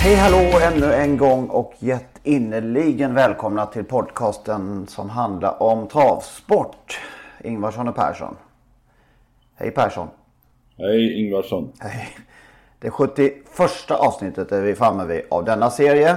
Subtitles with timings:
[0.00, 7.00] Hej hallå ännu en gång och hjärtinnerligen välkomna till podcasten som handlar om travsport.
[7.44, 8.36] Ingvarsson och Persson.
[9.54, 10.08] Hej Persson.
[10.76, 11.72] Hej Ingvarsson.
[11.78, 12.08] Hej.
[12.80, 16.16] Det 71 avsnittet är vi framme vid av denna serie.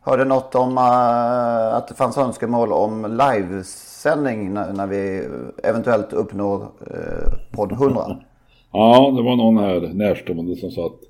[0.00, 5.28] Hörde något om uh, att det fanns önskemål om livesändning när, när vi
[5.64, 8.16] eventuellt uppnår uh, podd 100.
[8.72, 11.09] Ja, det var någon här närstående som sa att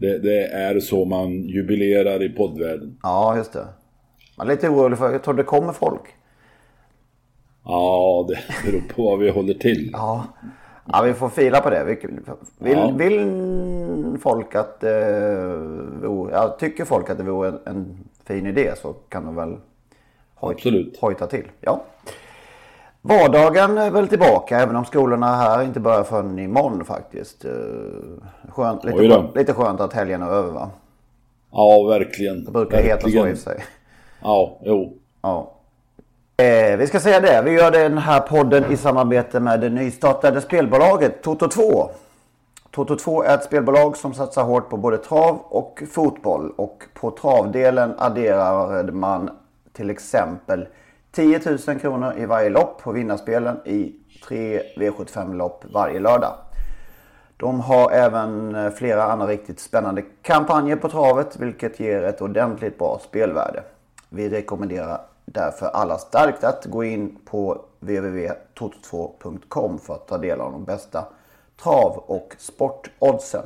[0.00, 2.98] det, det, är så man jubilerar i poddvärlden.
[3.02, 3.66] Ja, just det.
[4.38, 6.02] Man är lite orolig för, jag tror det kommer folk.
[7.64, 9.90] Ja, det beror på vad vi håller till.
[9.92, 10.24] Ja,
[10.92, 11.84] ja vi får fila på det.
[12.58, 12.90] Vill, ja.
[12.98, 14.90] vill folk att, eh,
[16.32, 19.56] ja, tycker folk att det vore en, en fin idé så kan de väl
[20.34, 20.98] hoj, Absolut.
[21.00, 21.46] hojta till.
[21.60, 21.84] Ja.
[23.02, 27.44] Vardagen är väl tillbaka även om skolorna här inte börjar förrän imorgon faktiskt.
[27.44, 27.50] Eh,
[28.48, 30.70] skönt, lite, skönt, lite skönt att helgen är över va?
[31.52, 32.44] Ja, verkligen.
[32.44, 32.96] Det brukar verkligen.
[32.98, 33.64] heta så i sig.
[34.22, 34.92] Ja, jo.
[35.22, 35.52] Ja.
[36.36, 37.42] Eh, vi ska säga det.
[37.44, 41.90] Vi gör den här podden i samarbete med det nystartade spelbolaget Toto 2.
[42.70, 46.52] Toto 2 är ett spelbolag som satsar hårt på både trav och fotboll.
[46.56, 49.30] Och på travdelen adderar man
[49.72, 50.66] till exempel
[51.12, 53.94] 10 000 kronor i varje lopp på vinnarspelen i
[54.24, 56.34] tre V75-lopp varje lördag.
[57.36, 62.78] De har även eh, flera andra riktigt spännande kampanjer på travet vilket ger ett ordentligt
[62.78, 63.62] bra spelvärde.
[64.08, 70.52] Vi rekommenderar därför alla starkt att gå in på www.toto2.com för att ta del av
[70.52, 71.04] de bästa
[71.62, 73.44] trav och sportoddsen.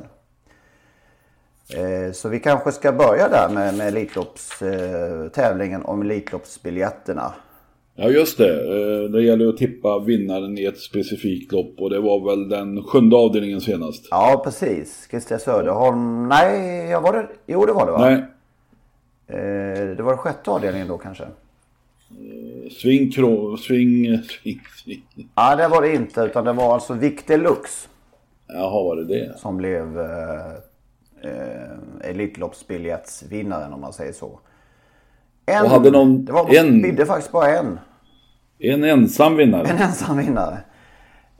[1.69, 7.33] Eh, så vi kanske ska börja där med, med Elitloppstävlingen om Elitloppsbiljetterna.
[7.97, 11.99] Ja just det, eh, det gäller att tippa vinnaren i ett specifikt lopp och det
[11.99, 14.07] var väl den sjunde avdelningen senast.
[14.11, 18.09] Ja precis, Christer Söderholm, nej, ja, var det, jo det var det va?
[18.09, 18.23] Nej.
[19.27, 21.23] Eh, det var den sjätte avdelningen då kanske?
[21.23, 25.29] Eh, swing, krå, swing, swing, swing.
[25.35, 27.89] Ja det var det inte utan det var alltså Victor Lux.
[28.47, 29.39] Jaha, var det det?
[29.39, 30.51] Som blev eh,
[31.21, 34.39] eh, Elitloppsbiljettsvinnaren om man säger så.
[35.45, 37.79] En, och hade någon, det var, en, bidde faktiskt bara en.
[38.59, 39.67] En ensam vinnare.
[39.67, 40.57] En ensam vinnare.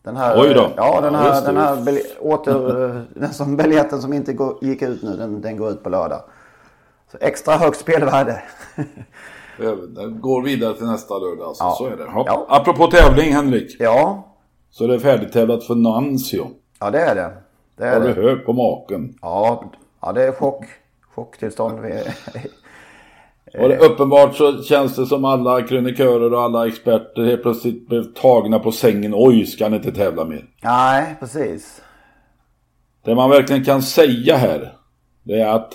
[0.02, 0.70] Den här, Oj då.
[0.76, 5.16] Ja, den här, den här åter, den som biljetten som inte går, gick ut nu,
[5.16, 6.22] den, den går ut på lördag.
[7.12, 8.42] Så extra högt spelvärde.
[9.88, 11.74] Den går vidare till nästa lördag alltså, ja.
[11.78, 12.06] så är det.
[12.14, 12.46] Ja.
[12.48, 13.76] Apropå tävling Henrik.
[13.78, 14.24] Ja.
[14.78, 16.50] Så det är färdigtävlat för Nancio.
[16.80, 17.32] Ja, det är det.
[17.76, 19.18] det är Har du hört på maken?
[19.22, 20.64] Ja, ja, det är chock.
[21.14, 21.78] Chocktillstånd.
[23.58, 28.02] Och det, uppenbart så känns det som alla krönikörer och alla experter helt plötsligt blev
[28.02, 29.12] tagna på sängen.
[29.14, 30.44] Oj, ska han inte tävla mer?
[30.62, 31.82] Nej, precis.
[33.04, 34.76] Det man verkligen kan säga här,
[35.22, 35.72] det är att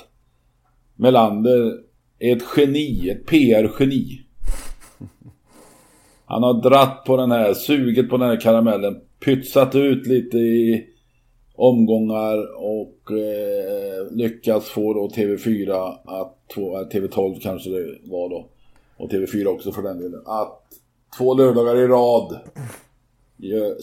[0.96, 1.74] Melander
[2.20, 4.22] är ett geni, ett PR-geni.
[6.32, 10.86] Han har dratt på den här, sugit på den här karamellen, pytsat ut lite i
[11.56, 16.56] omgångar och eh, lyckats få då TV4 att,
[16.94, 18.46] TV12 eh, kanske det var då,
[18.98, 20.62] och TV4 också för den delen, att
[21.18, 22.40] två lördagar i rad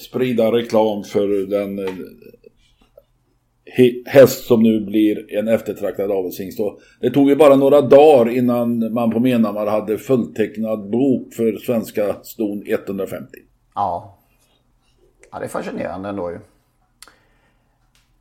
[0.00, 1.95] sprida reklam för den eh,
[4.06, 6.59] häst som nu blir en eftertraktad avelshingst.
[7.00, 12.17] Det tog ju bara några dagar innan man på Menhammar hade fulltecknad bok för svenska
[12.23, 13.26] ston 150.
[13.75, 14.19] Ja.
[15.31, 16.38] Ja, det är fascinerande ändå ju.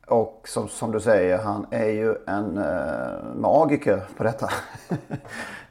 [0.06, 4.50] Och som, som du säger, han är ju en eh, magiker på detta.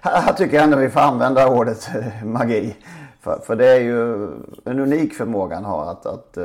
[0.00, 2.76] Här tycker jag ändå vi får använda ordet eh, magi.
[3.20, 4.28] För, för det är ju
[4.64, 6.44] en unik förmåga han har att, att eh,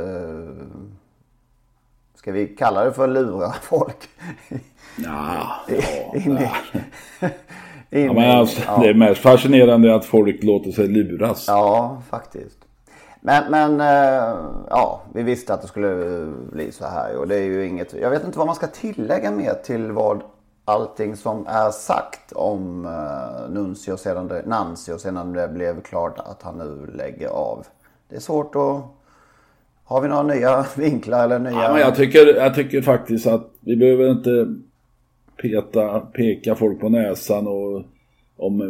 [2.23, 4.09] ska vi kalla det för lura folk?
[4.95, 5.47] Ja,
[6.13, 6.49] in i,
[7.89, 8.79] in ja, men alltså, ja.
[8.81, 11.45] Det är mest fascinerande att folk låter sig luras.
[11.47, 12.57] Ja, faktiskt.
[13.21, 14.37] Men, men eh,
[14.69, 17.93] ja, vi visste att det skulle bli så här och det är ju inget.
[17.93, 20.23] Jag vet inte vad man ska tillägga mer till vad
[20.65, 26.41] allting som är sagt om uh, Nuncio sedan det, Nancio sedan det blev klart att
[26.41, 27.65] han nu lägger av.
[28.09, 29.02] Det är svårt att...
[29.83, 31.51] Har vi några nya vinklar eller nya...
[31.51, 34.55] Ja, men jag, tycker, jag tycker faktiskt att vi behöver inte
[35.41, 37.83] peta, peka folk på näsan och
[38.37, 38.67] om eh,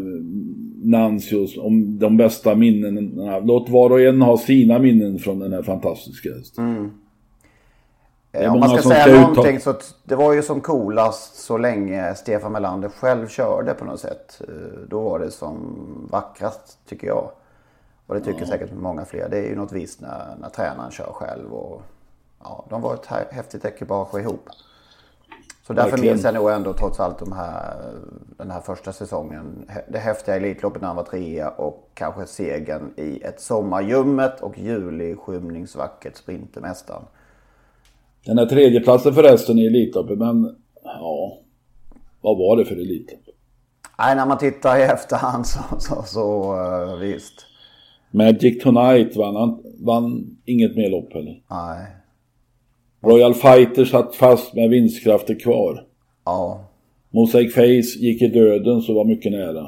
[0.89, 3.39] Nancios, om de bästa minnena.
[3.39, 6.91] Låt var och en ha sina minnen från den här fantastiska hästen.
[8.31, 9.73] är Eh, Om man ska säga ska någonting så
[10.03, 14.41] det var ju som coolast så länge Stefan Melander själv körde på något sätt.
[14.47, 15.77] Eh, Då var det som
[16.11, 17.29] vackrast tycker jag.
[18.13, 19.29] Och det tycker säkert många fler.
[19.29, 21.53] Det är ju något visst när, när tränaren kör själv.
[21.53, 21.81] Och,
[22.43, 24.49] ja, de var ett hä- häftigt ekipage ihop.
[25.67, 26.13] Så därför Verkligen.
[26.13, 27.75] minns jag nog ändå trots allt de här,
[28.37, 29.69] den här första säsongen.
[29.89, 35.15] Det häftiga Elitloppet när han var trea och kanske segern i ett sommarljummet och juli
[35.15, 37.03] skymningsvackert Sprintermästaren.
[38.25, 41.37] Den här tredjeplatsen förresten i Elitloppet, men ja,
[42.21, 43.19] vad var det för Elitlopp?
[43.99, 47.45] Nej, när man tittar i efterhand så, så, så eh, visst.
[48.13, 51.41] Magic Tonight vann, han vann inget mer lopp heller.
[51.49, 51.87] Nej.
[53.05, 55.83] Royal Fighter satt fast med vinstkrafter kvar.
[56.25, 56.69] Ja.
[57.09, 59.67] Mosaic Face gick i döden så var mycket nära.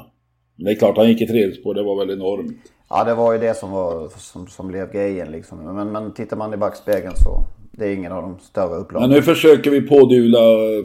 [0.56, 2.56] Men det är klart han gick i tredje spår, det var väl enormt.
[2.90, 5.58] ja, det var ju det som, var, som, som blev grejen liksom.
[5.58, 9.10] Men, men tittar man i backspegeln så det är ingen av de större Men upplagen.
[9.10, 10.38] nu försöker vi pådyvla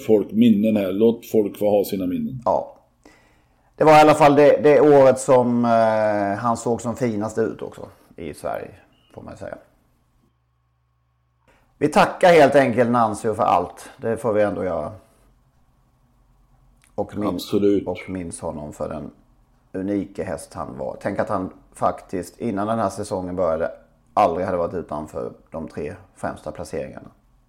[0.08, 0.92] folk minnen här.
[0.92, 2.42] Låt folk få ha sina minnen.
[2.46, 2.78] Ja.
[3.76, 7.62] Det var i alla fall det, det året som eh, han såg som finast ut
[7.62, 8.72] också i Sverige,
[9.14, 9.58] får man säga.
[11.78, 13.90] Vi tackar helt enkelt Nancio för allt.
[13.98, 14.92] Det får vi ändå göra.
[16.96, 17.88] Och minns, Absolut.
[17.88, 19.12] och minns honom för den
[19.74, 20.98] unika häst han var.
[21.02, 23.72] Tänk att han faktiskt innan den här säsongen började
[24.14, 27.08] aldrig hade varit utanför de tre främsta placeringarna.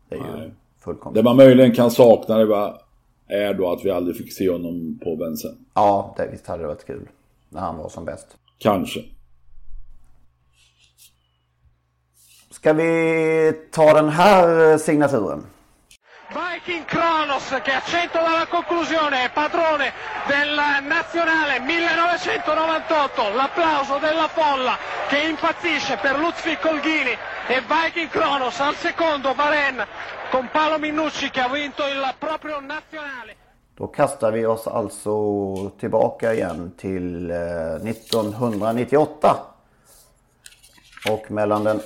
[0.09, 0.55] Det är ju Nej.
[0.79, 1.15] fullkomligt.
[1.15, 2.83] Det man möjligen kan sakna det var,
[3.33, 5.59] är då att vi aldrig fick se honom på Bensen.
[5.75, 7.09] Ja, det, visst hade det varit kul.
[7.49, 8.37] När han var som bäst.
[8.59, 9.01] Kanske.
[12.51, 15.47] Ska vi ta den här eh, signaturen?
[16.33, 19.93] Viking Kronos che a 100 dalla conclusione è padrone
[20.27, 20.55] del
[20.89, 27.15] nazionale 1998, l'applauso della folla che impazzisce per Lutfi Colghini
[27.53, 29.77] e Viking Kronos al secondo Baren
[30.31, 33.35] con Paolo Minucci che ha vinto il proprio nazionale.
[33.77, 35.13] Då kastar vi oss alltså
[35.81, 37.37] tillbaka igen till eh,
[37.91, 39.37] 1998.
[41.11, 41.81] Och mellan den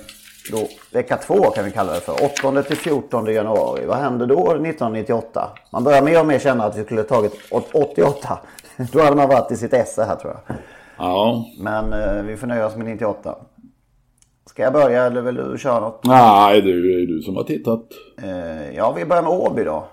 [0.51, 3.85] då, vecka två kan vi kalla det för, 8 till 14 januari.
[3.85, 5.49] Vad hände då 1998?
[5.71, 8.39] Man börjar mer och mer känna att vi skulle tagit åt- 88.
[8.91, 10.57] Då hade man varit i sitt esse här tror jag.
[10.97, 11.45] Ja.
[11.59, 13.35] Men eh, vi får nöja oss med 98.
[14.47, 16.05] Ska jag börja eller vill du köra något?
[16.05, 17.85] Nej, det är du som har tittat.
[18.23, 19.87] Eh, ja, vi börjar med Åby då.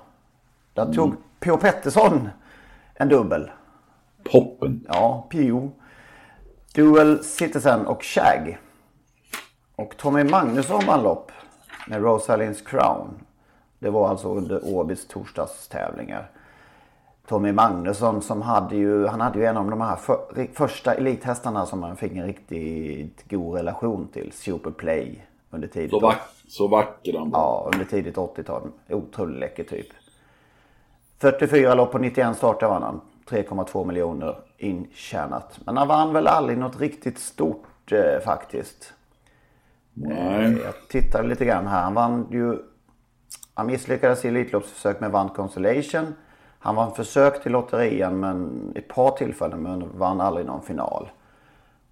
[0.74, 1.56] Där tog P.O.
[1.56, 2.28] Pettersson
[2.94, 3.50] en dubbel.
[4.32, 4.86] Poppen.
[4.88, 5.72] Ja, Pio.
[6.74, 8.58] Dual Citizen och Shag.
[9.76, 11.32] Och Tommy Magnusson vann lopp
[11.88, 13.08] med Rosalins Crown.
[13.78, 16.30] Det var alltså under Åbys torsdagstävlingar.
[17.26, 21.66] Tommy Magnusson som hade ju, han hade ju en av de här för, första elithästarna
[21.66, 24.32] som man fick en riktigt god relation till.
[24.32, 25.24] Superplay.
[25.50, 27.38] under tidigt, Så, vack, så vacker han var.
[27.40, 28.62] ja, under tidigt 80-tal.
[28.88, 29.86] Otroligt läcker typ.
[31.20, 33.00] 44 lopp på 91 starter vann han.
[33.28, 35.60] 3,2 miljoner intjänat.
[35.66, 38.92] Men han vann väl aldrig något riktigt stort eh, faktiskt.
[39.92, 40.58] Nej.
[40.64, 41.82] Jag tittade lite grann här.
[41.82, 42.58] Han vann ju...
[43.54, 46.14] Han misslyckades i Elitloppsförsök med vann Constellation.
[46.64, 51.10] Han vann försök till lotterian men ett par tillfällen men vann aldrig någon final.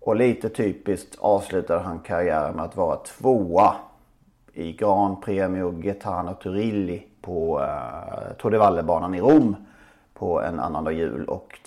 [0.00, 3.74] Och lite typiskt avslutade han karriären med att vara tvåa
[4.52, 9.56] i Grand Premio Gaetano Turilli på uh, Tour de Valle-banan i Rom
[10.14, 11.58] på en annandag jul och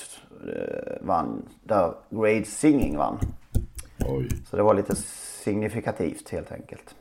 [0.47, 0.53] uh,
[1.01, 3.17] vann där Grade Singing vann.
[4.05, 4.29] Oj.
[4.49, 6.95] Så det var lite signifikativt helt enkelt.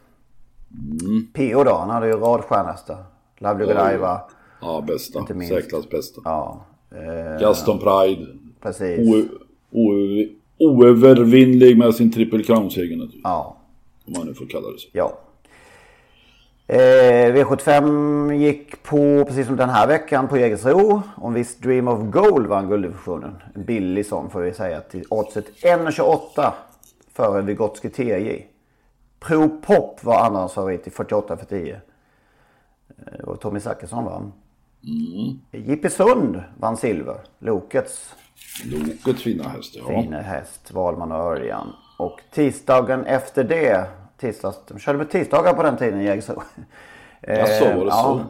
[1.35, 1.65] P.O.
[1.65, 3.05] då, han hade ju radstjärnhästar.
[3.39, 4.21] Lovely Godiva.
[4.65, 5.19] Ja, bästa.
[5.19, 5.55] Inte minst.
[5.55, 6.21] Säkrast bästa.
[6.25, 8.27] Ja, eh, Gaston Pride.
[8.63, 9.27] precis.
[10.59, 13.09] Oövervinnlig med sin triple crown-seger.
[13.25, 13.57] Ja,
[14.07, 14.89] Om man nu får kalla det så.
[14.93, 15.19] ja.
[16.67, 21.03] Eh, V75 gick på, precis som den här veckan, på Jägersro.
[21.17, 23.37] Om viss Dream of Gold vann gulddivisionen.
[23.55, 24.81] En billig sån får vi säga.
[24.81, 26.53] Till oddset 1,28
[27.13, 28.45] före Vygotsky TJ.
[29.21, 31.81] Pro Pop var andrahandsfavorit i 48 för 10.
[32.99, 34.33] Eh, var Tommy Zachrisson vann.
[34.87, 35.41] Mm.
[35.53, 37.21] Jippi Sund vann silver.
[37.39, 38.15] Lokets
[38.65, 39.87] Lokets fina häst, ja.
[39.89, 41.73] fina häst, Valman och Örjan.
[41.99, 43.87] Och tisdagen efter det,
[44.17, 46.43] tisdags, de körde på tisdagar på den tiden i Jägersro.
[47.21, 48.25] Jaså, var det så?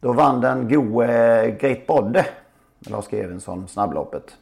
[0.00, 2.26] Då vann den goe Great Bodde,
[2.78, 3.12] Lars.
[3.12, 4.36] Evensson, snabbloppet.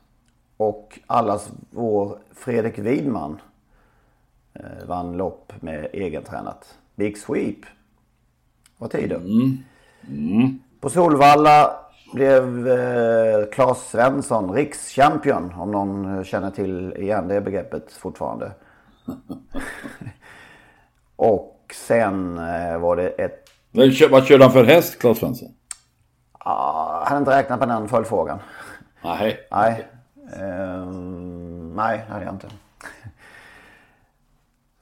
[0.57, 3.41] Och allas vår Fredrik Widman
[4.55, 6.79] eh, vann lopp med egentränat.
[6.95, 7.59] Big Sweep
[8.79, 9.23] var tiden.
[10.81, 11.77] På Solvalla
[12.13, 15.55] blev eh, Claes Svensson rikschampion.
[15.57, 18.53] Om någon eh, känner till igen det begreppet fortfarande.
[21.17, 23.51] Och sen eh, var det ett...
[24.11, 25.49] Vad körde han för häst, Claes Svensson?
[26.33, 28.39] Ah, hade inte räknat på den följdfrågan.
[29.05, 29.39] Nej.
[29.51, 29.87] Nej.
[30.37, 32.49] Ehm, nej, det hade jag inte.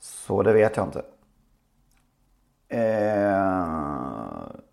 [0.01, 1.03] Så det vet jag inte.
[2.69, 4.09] Ehm,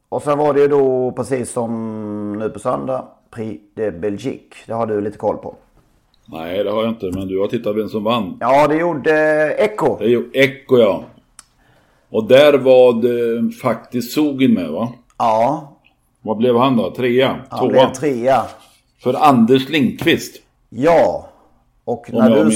[0.10, 3.06] och sen var det ju då precis som nu på söndag.
[3.32, 4.56] Prix de Belgique.
[4.68, 5.56] Det har du lite koll på.
[6.26, 7.06] Nej, det har jag inte.
[7.06, 8.38] Men du har tittat vem som vann.
[8.40, 9.12] Ja, det gjorde
[9.58, 9.98] Echo.
[9.98, 11.04] Det ju Echo, ja.
[12.10, 14.94] Och där var det faktiskt Sogin med, va?
[15.18, 15.72] Ja,
[16.22, 16.92] Vad blev han då?
[16.92, 17.36] Trea?
[17.50, 17.70] han Tvåa?
[17.70, 18.42] blev trea.
[19.04, 20.42] För Anders Lindqvist.
[20.70, 21.30] Ja.
[21.86, 22.52] Och när du,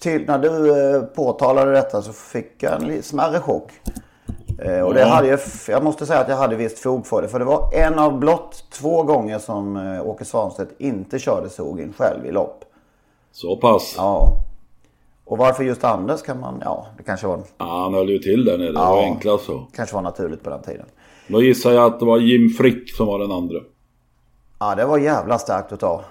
[0.00, 3.70] till, när du eh, påtalade detta så fick jag en smärre chock.
[4.58, 5.06] Eh, och det Ja.
[5.06, 5.38] hade jag,
[5.68, 7.28] jag måste säga att jag hade visst fog för det.
[7.28, 11.92] För det var en av blott två gånger som eh, Åke Svanstedt inte körde sågen
[11.98, 12.64] själv i lopp.
[13.32, 13.94] Så pass.
[13.96, 14.02] Ja.
[14.02, 14.44] Ja.
[15.24, 18.58] Och varför just Anders kan man, ja det kanske var, Han höll ju till där
[18.58, 18.72] nere.
[18.72, 18.90] Det Ja.
[18.94, 19.66] var enklast så.
[19.74, 20.86] kanske var naturligt på den tiden.
[21.28, 23.58] Då gissar jag att det var Jim Frick som var den andra.
[24.60, 26.04] Ja det var jävla starkt att ta.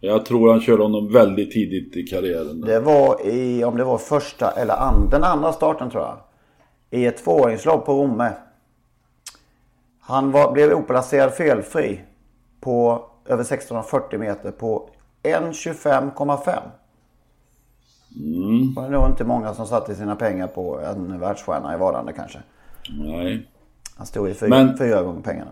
[0.00, 2.60] Jag tror han körde honom väldigt tidigt i karriären.
[2.60, 6.16] Det var i, om det var första eller an, den andra starten tror jag.
[6.94, 8.32] I ett tvååringslopp på Romme.
[10.00, 12.00] Han var, blev oplacerad felfri
[12.60, 14.90] på över 1640 meter på
[15.22, 16.60] 1.25,5.
[18.16, 18.74] Mm.
[18.74, 22.38] Det var nog inte många som satte sina pengar på en världsstjärna i vardande kanske.
[22.90, 23.48] Nej.
[23.96, 25.50] Han stod i fyra, Men- fyra gånger pengarna.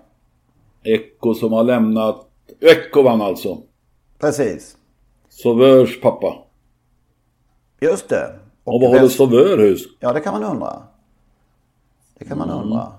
[0.82, 2.26] Echo som har lämnat...
[2.60, 3.58] Echo vann alltså.
[4.18, 4.76] Precis.
[5.28, 6.34] Sauveurs pappa.
[7.80, 8.34] Just det.
[8.64, 9.82] Och vad håller Sauveur hus?
[10.00, 10.82] Ja, det kan man undra.
[12.22, 12.62] Det kan man Mm.
[12.62, 12.92] undra.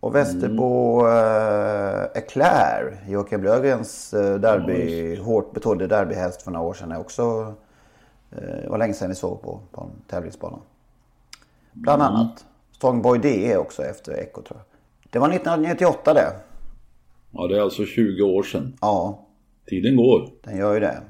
[0.00, 6.92] Och Västerbo eh, Eclair, Joakim Löfgrens eh, derby, hårt betrodde derbyhäst för några år sedan
[6.92, 7.54] är också...
[8.32, 10.58] Eh, var länge sedan vi såg på, på en tävlingsbana.
[11.72, 12.14] Bland Mm.
[12.14, 12.44] annat.
[12.72, 14.60] Strongboy DE också efter Echo tror jag.
[15.10, 16.32] Det var 1998 det.
[17.30, 18.72] Ja, det är alltså 20 år sedan.
[18.80, 19.18] Ja,
[19.66, 20.28] Tiden går.
[20.44, 21.00] den gör ju det.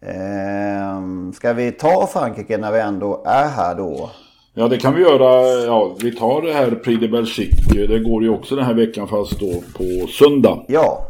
[0.00, 4.10] Ehm, ska vi ta Frankrike när vi ändå är här då?
[4.56, 5.48] Ja, det kan vi göra.
[5.64, 7.86] Ja, vi tar det här Prix de Belgique.
[7.86, 10.64] Det går ju också den här veckan fast då på söndag.
[10.68, 11.08] Ja,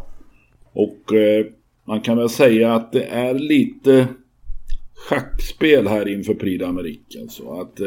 [0.72, 1.46] Och eh,
[1.84, 4.06] man kan väl säga att det är lite
[4.94, 7.20] schackspel här inför Prix d'Amérique.
[7.22, 7.86] Alltså att eh,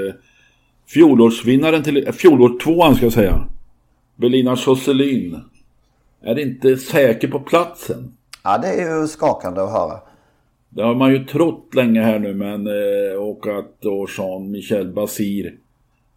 [0.87, 3.47] fjolårsvinnaren till, eh, fjolårstvåan ska jag säga.
[4.15, 5.39] Belina Josselin.
[6.21, 8.13] Är inte säker på platsen.
[8.43, 9.99] ja det är ju skakande att höra.
[10.69, 15.53] Det har man ju trott länge här nu men eh, och att då Jean-Michel Basir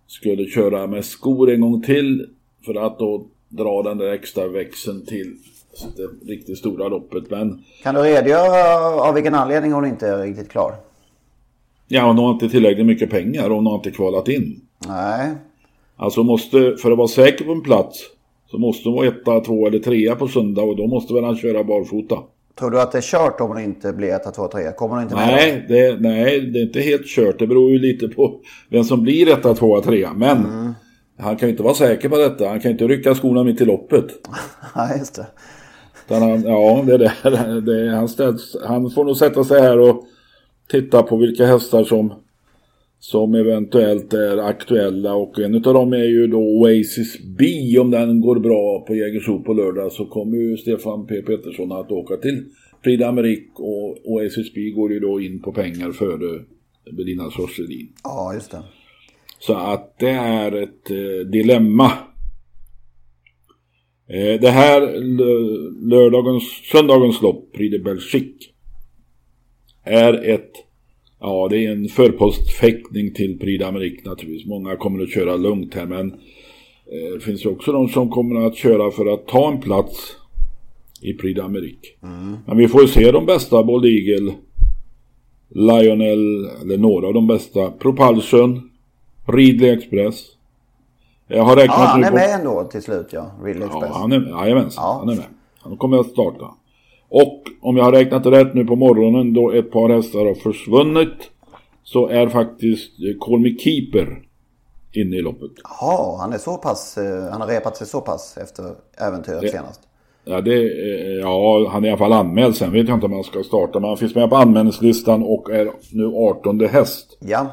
[0.06, 2.26] skulle köra med skor en gång till
[2.66, 5.36] för att då dra den där extra växeln till
[5.96, 7.30] det riktigt stora loppet.
[7.30, 10.74] Men Kan du redogöra av vilken anledning hon inte är riktigt klar?
[11.88, 14.60] ja, hon har inte tillräckligt mycket pengar och hon har inte kvalat in.
[14.88, 15.34] Nej.
[15.96, 17.98] Alltså måste, för att vara säker på en plats
[18.50, 21.36] så måste hon vara etta, två eller trea på söndag och då måste väl han
[21.36, 22.18] köra barfota.
[22.60, 24.72] Tror du att det är kört om hon inte blir etta, två, trea?
[24.72, 25.26] Kommer hon inte med?
[25.26, 27.38] Nej det, nej, det är inte helt kört.
[27.38, 30.12] Det beror ju lite på vem som blir etta, tvåa, trea.
[30.12, 30.74] Men mm.
[31.18, 32.48] han kan ju inte vara säker på detta.
[32.48, 34.04] Han kan ju inte rycka skorna mitt i loppet.
[34.76, 35.26] Nej, just det.
[36.14, 37.60] Han, ja, det är det.
[37.60, 40.04] det han, ställs, han får nog sätta sig här och
[40.70, 42.12] titta på vilka hästar som
[43.00, 47.44] som eventuellt är aktuella och en av dem är ju då Oasis B
[47.78, 51.92] om den går bra på Jägersro på lördag så kommer ju Stefan P Pettersson att
[51.92, 52.44] åka till
[52.82, 56.44] Prix d'Amérique och Oasis B går ju då in på pengar före
[56.96, 57.92] Belina Sorselin.
[58.04, 58.62] Ja, just det.
[59.38, 61.92] Så att det är ett eh, dilemma.
[64.08, 64.80] Eh, det här
[65.88, 66.42] lördagens,
[66.72, 68.50] söndagens lopp, Prix de Belgique,
[69.84, 70.69] är ett
[71.20, 74.46] Ja, det är en förpostfäktning till Prix d'Amérique naturligtvis.
[74.46, 78.46] Många kommer att köra lugnt här men eh, det finns ju också de som kommer
[78.46, 80.16] att köra för att ta en plats
[81.00, 81.86] i Prix d'Amérique.
[82.02, 82.36] Mm.
[82.46, 84.34] Men vi får ju se de bästa, Bold Eagle,
[85.48, 87.70] Lionel, eller några av de bästa.
[87.70, 88.70] Propulsion,
[89.26, 90.26] Ridley Express.
[91.26, 92.14] Jag har räknat ja, han är på...
[92.14, 93.90] med ändå till slut ja, Ridley Express.
[93.92, 94.96] Ja, han är, jajamensan, ja.
[94.98, 95.24] han är med.
[95.58, 96.54] Han kommer att starta.
[97.10, 101.30] Och om jag har räknat rätt nu på morgonen då ett par hästar har försvunnit
[101.84, 102.90] så är faktiskt
[103.20, 104.22] Call Me Keeper
[104.92, 105.50] inne i loppet.
[105.80, 108.64] Ja, han är så pass, eh, han har repat sig så pass efter
[108.98, 109.80] äventyret det, senast.
[110.24, 110.62] Ja, det,
[111.20, 112.56] ja, han är i alla fall anmäld.
[112.56, 113.80] Sen vet jag inte om han ska starta.
[113.80, 117.18] Men han finns med på anmälningslistan och är nu 18 häst.
[117.20, 117.46] Ja.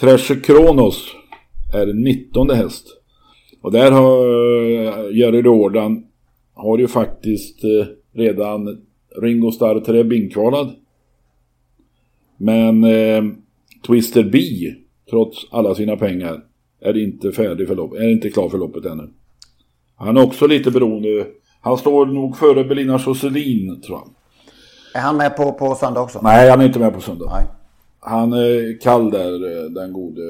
[0.00, 1.14] Treasure Kronos
[1.74, 2.86] är 19 häst.
[3.62, 6.04] Och där har eh, Jerry Jordan
[6.54, 8.82] har ju faktiskt eh, redan
[9.22, 10.70] Ringo Starr Treb inkvalad.
[12.36, 13.24] Men eh,
[13.86, 14.38] Twister B,
[15.10, 16.44] trots alla sina pengar,
[16.80, 19.10] är inte färdig för loppet, är inte klar för loppet ännu.
[19.96, 21.26] Han är också lite beroende.
[21.60, 24.08] Han står nog före Belina Josselin tror jag.
[24.94, 26.20] Är han med på, på söndag också?
[26.22, 27.26] Nej, han är inte med på söndag.
[27.30, 27.46] Nej.
[28.00, 30.22] Han är kall där, den gode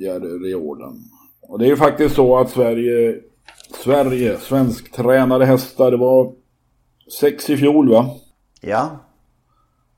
[0.00, 1.02] Jerry Riordan.
[1.40, 3.20] Och det är ju faktiskt så att Sverige,
[3.84, 6.32] Sverige, svensk tränade hästar, det var
[7.20, 8.06] Sex i fjol va?
[8.60, 9.00] Ja.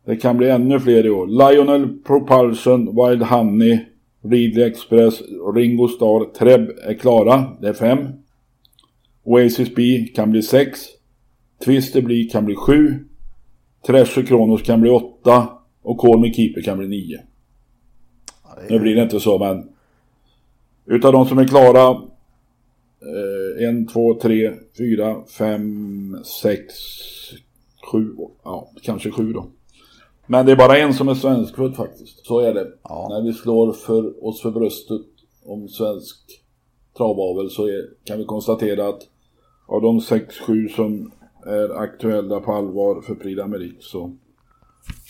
[0.05, 1.27] Det kan bli ännu fler i år.
[1.27, 3.79] Lionel Propulsion, Wild Honey,
[4.23, 5.23] Ridley Express,
[5.55, 7.45] Ringo Starr, Treb är klara.
[7.61, 7.99] Det är fem.
[9.25, 10.81] Oasis B kan bli sex.
[11.65, 13.05] Twister Blee kan bli sju.
[13.87, 15.49] Treasure Kronos kan bli åtta.
[15.83, 17.19] Och Call Me Keeper kan bli nio.
[18.45, 18.71] Ja, är...
[18.71, 19.69] Nu blir det inte så men.
[20.87, 22.01] Utav de som är klara
[23.03, 26.75] Eh, en, två, tre, fyra, fem, sex,
[27.93, 29.47] sju, ja kanske sju då.
[30.27, 32.27] Men det är bara en som är svenskfödd faktiskt.
[32.27, 32.73] Så är det.
[32.83, 33.09] Ja.
[33.11, 35.07] När vi slår för oss för bröstet
[35.45, 36.17] om svensk
[36.97, 39.03] travavel så är, kan vi konstatera att
[39.67, 41.13] av de sex, sju som
[41.47, 44.17] är aktuella på allvar för Prix d'Amérique så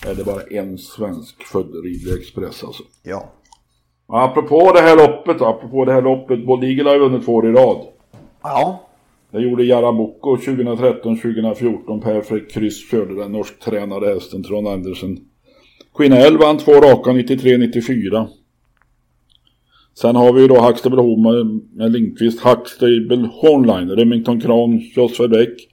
[0.07, 2.83] är det bara en svensk född Ridley Express alltså.
[3.03, 3.33] Ja.
[4.09, 7.49] Apropå det här loppet, apropå det här loppet, Bold Eagle har ju vunnit två år
[7.49, 7.87] i rad.
[8.43, 8.81] Ja.
[9.31, 12.01] Det gjorde Jaraboko 2013-2014.
[12.03, 15.19] Per Kryss körde den norsktränade hästen Trond Andersen.
[15.97, 18.27] Queen vann två raka 93-94.
[19.95, 25.69] Sen har vi ju då Huxtable Home med, Lindqvist, Huxtable Hornline, Remington Kran, Joss Bäck.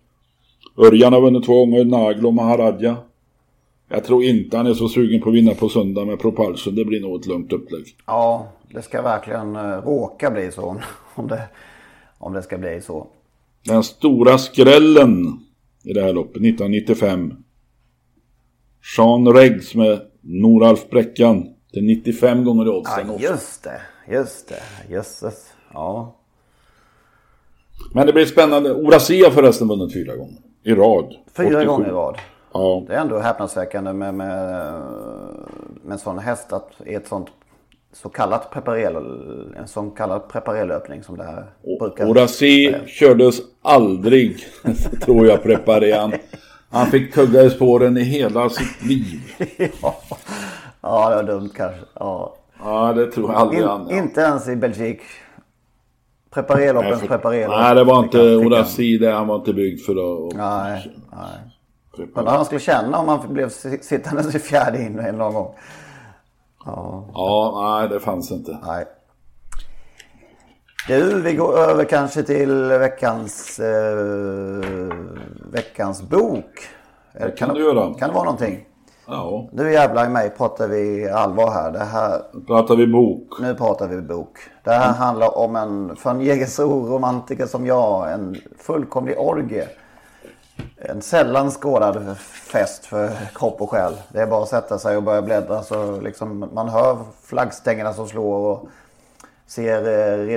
[0.77, 2.97] Örjan har vunnit två gånger, Naglo Maharadja.
[3.89, 6.75] Jag tror inte han är så sugen på att vinna på söndag med Propulsion.
[6.75, 7.95] Det blir nog ett lugnt upplägg.
[8.05, 10.81] Ja, det ska verkligen uh, råka bli så.
[11.15, 11.41] Om det,
[12.17, 13.07] om det ska bli så.
[13.65, 15.39] Den stora skrällen
[15.83, 17.33] i det här loppet 1995.
[18.95, 23.07] Sean Reggs med Noralf Bräckan till 95 gånger i oddsen.
[23.07, 23.81] Ja, just det.
[24.13, 24.93] Just det.
[24.93, 25.53] Jösses.
[25.73, 26.15] Ja.
[27.93, 28.73] Men det blir spännande.
[28.73, 31.15] Orasia förresten vunnit fyra gånger i rad.
[31.37, 31.65] Fyra 87.
[31.65, 32.17] gånger i rad.
[32.53, 32.83] Ja.
[32.87, 34.37] Det är ändå häpnadsväckande med, med,
[35.83, 37.27] med en sån häst att i ett sånt
[37.93, 38.95] så kallat preparel,
[39.57, 41.45] en sån kallad preparellöpning som det här
[41.79, 44.37] brukar Orasi kördes aldrig,
[45.01, 46.13] tror jag, prepareran.
[46.69, 49.21] Han fick tugga i spåren i hela sitt liv.
[49.81, 49.95] ja.
[50.81, 51.81] ja, det var dumt kanske.
[51.93, 53.87] Ja, ja det tror jag aldrig In, han.
[53.89, 53.97] Ja.
[53.97, 55.01] Inte ens i Belgik.
[56.29, 57.49] Preparelloppens preparel.
[57.49, 59.11] Nej, det var inte Orasi det.
[59.11, 60.35] Han var inte byggd för att...
[60.35, 61.52] Nej, nej.
[61.97, 63.49] Undrar han skulle känna om han blev
[63.81, 65.55] sittande i fjärde in en någon gång.
[66.65, 67.09] Ja.
[67.13, 68.57] ja, nej det fanns inte.
[68.63, 68.85] Nej.
[70.87, 74.63] Du, vi går över kanske till veckans, eh,
[75.51, 76.45] veckans bok.
[77.13, 77.93] Det kan, kan du göra.
[77.93, 78.65] Kan det vara någonting?
[79.07, 79.49] Ja.
[79.51, 81.71] Nu jävlar i mig pratar vi allvar här.
[81.71, 82.21] Det här...
[82.47, 83.39] Pratar vi bok.
[83.41, 84.37] Nu pratar vi bok.
[84.63, 84.95] Det här mm.
[84.95, 89.67] handlar om en, för en Jägersro-romantiker som jag, en fullkomlig orgie.
[90.77, 93.93] En sällan skådad fest för kropp och själ.
[94.09, 98.07] Det är bara att sätta sig och börja bläddra så liksom man hör flaggstängerna som
[98.07, 98.69] slår och
[99.47, 100.29] ser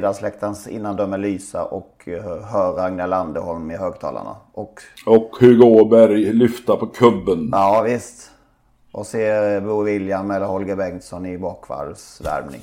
[0.69, 4.37] eh, innandöme lysa och eh, hör Ragnar Landerholm i högtalarna.
[4.53, 7.49] Och, och Hugo Åberg lyfta på kubben.
[7.53, 8.31] Ja visst.
[8.93, 12.61] Och ser Bo William eller Holger Bengtsson i bakvarvsvärmning.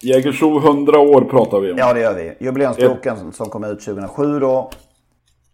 [0.00, 1.78] Jägersro 100 år pratar vi om.
[1.78, 2.34] Ja det gör vi.
[2.44, 3.34] Jubileumsboken Ett...
[3.34, 4.70] som kom ut 2007 då.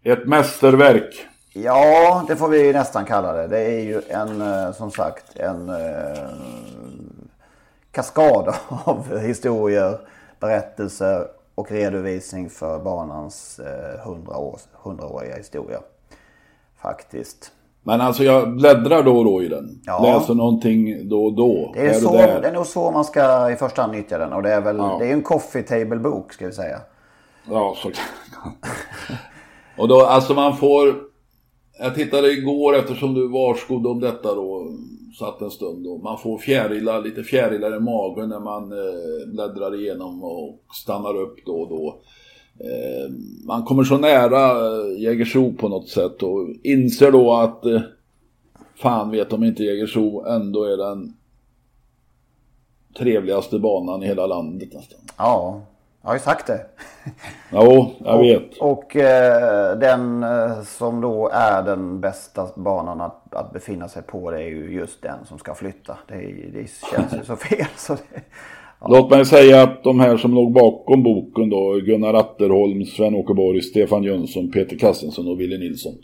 [0.06, 1.26] Ett mästerverk.
[1.52, 3.46] Ja, det får vi nästan kalla det.
[3.46, 6.28] Det är ju en, eh, som sagt, en eh,
[7.90, 9.98] kaskad av historier,
[10.40, 15.78] berättelser och redovisning för banans eh, 100 år, 100-åriga historia.
[16.82, 17.52] Faktiskt.
[17.82, 19.80] Men alltså jag bläddrar då och då i den.
[19.86, 20.02] Ja.
[20.02, 21.70] Läser någonting då och då.
[21.74, 24.32] Det är, så, det är nog så man ska i första hand nyttja den.
[24.32, 24.96] Och det är väl, ja.
[25.00, 26.80] det är en coffee table bok ska vi säga.
[27.50, 27.90] Ja, så
[29.78, 30.94] Och då, alltså man får...
[31.78, 34.72] Jag tittade igår eftersom du varskodde om detta då,
[35.18, 35.98] satt en stund då.
[35.98, 41.36] Man får fjärilar, lite fjärilar i magen när man eh, bläddrar igenom och stannar upp
[41.46, 42.00] då och då.
[42.60, 43.12] Eh,
[43.46, 47.80] man kommer så nära eh, Jägersro på något sätt och inser då att eh,
[48.74, 51.16] fan vet om inte Jägersro ändå är den
[52.98, 55.00] trevligaste banan i hela landet nästan.
[55.18, 55.62] Ja,
[56.04, 56.66] jag har ju sagt det.
[57.52, 58.58] Jo, jag vet.
[58.58, 64.02] Och, och eh, den eh, som då är den bästa banan att, att befinna sig
[64.02, 65.98] på det är ju just den som ska flytta.
[66.08, 66.14] Det,
[66.52, 67.66] det känns ju så fel.
[67.76, 68.20] Så det,
[68.80, 68.86] ja.
[68.88, 73.62] Låt mig säga att de här som låg bakom boken då, Gunnar Atterholm, Sven-Åke Borg,
[73.62, 75.94] Stefan Jönsson, Peter Kassensson och Wille Nilsson.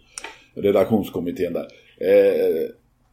[0.54, 1.66] Redaktionskommittén där.
[2.00, 2.68] Eh,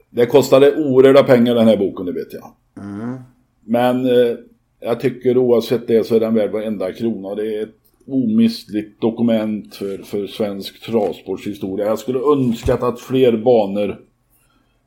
[0.10, 2.52] det kostade oerhörda pengar den här boken, det vet jag.
[2.86, 3.17] Mm.
[3.65, 4.36] Men eh,
[4.79, 7.35] jag tycker oavsett det så är den värd varenda krona.
[7.35, 7.75] Det är ett
[8.07, 11.85] omistligt dokument för, för svensk travsportshistoria.
[11.85, 13.89] Jag skulle önskat att fler banor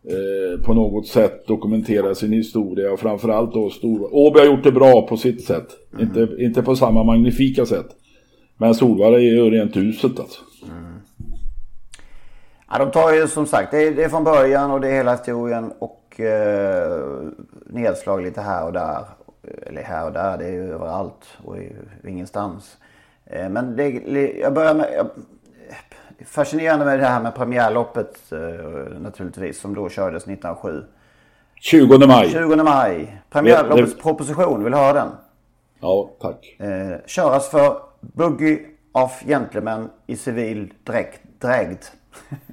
[0.04, 4.08] eh, på något sätt dokumenterar sin historia och framförallt då stora.
[4.12, 5.68] Åby har gjort det bra på sitt sätt.
[5.92, 6.06] Mm.
[6.06, 7.86] Inte, inte på samma magnifika sätt.
[8.56, 10.40] Men Solvalla är ju rent uselt alltså.
[10.62, 11.00] Mm.
[12.70, 14.92] Ja, de tar ju som sagt, det är, det är från början och det är
[14.92, 17.00] hela historien och eh,
[17.66, 19.04] nedslag lite här och där
[19.42, 21.56] eller här och där, det är ju överallt och
[22.04, 22.78] ingenstans.
[23.26, 23.90] Eh, men det,
[24.40, 25.10] jag börjar med,
[26.26, 30.84] fascinerande med det här med premiärloppet eh, naturligtvis som då kördes 1907.
[31.60, 32.30] 20 maj.
[32.30, 33.20] 20 maj.
[33.30, 34.02] Premiärloppets det...
[34.02, 35.08] proposition, vill höra den?
[35.80, 36.56] Ja, tack.
[36.58, 38.58] Eh, köras för Buggy
[38.92, 41.78] of Gentlemen i civil dräkt, drägd.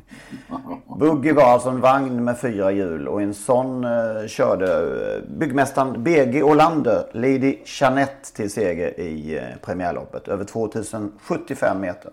[1.00, 6.04] Buggy var alltså en vagn med fyra hjul och en sån eh, körde eh, byggmästaren
[6.04, 12.12] BG Olander Lady Jeanette till seger i eh, premiärloppet över 2075 meter.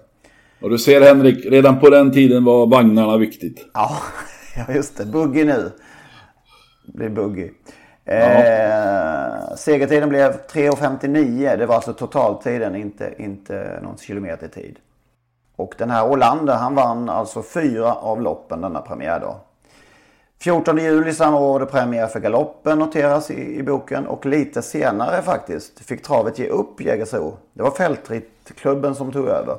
[0.60, 3.66] Och du ser Henrik, redan på den tiden var vagnarna viktigt.
[3.74, 3.96] Ja,
[4.74, 5.04] just det.
[5.04, 5.70] Buggy nu.
[6.86, 7.50] Det blir Buggy.
[8.04, 11.56] Eh, segertiden blev 3.59.
[11.56, 14.78] Det var alltså totaltiden, inte, inte någon kilometertid.
[15.56, 19.36] Och den här Olander han vann alltså fyra av loppen denna premiärdag.
[20.38, 24.62] 14 juli samma år var det premiär för galoppen noteras i, i, boken och lite
[24.62, 27.36] senare faktiskt fick travet ge upp Jägersro.
[27.52, 29.56] Det var fältrittklubben som tog över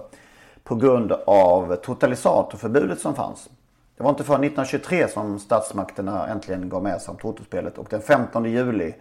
[0.64, 3.50] på grund av totalisatorförbudet som fanns.
[3.98, 8.02] Det var inte förrän 1923 som statsmakterna äntligen gav med sig om totospelet och den
[8.02, 8.94] 15 juli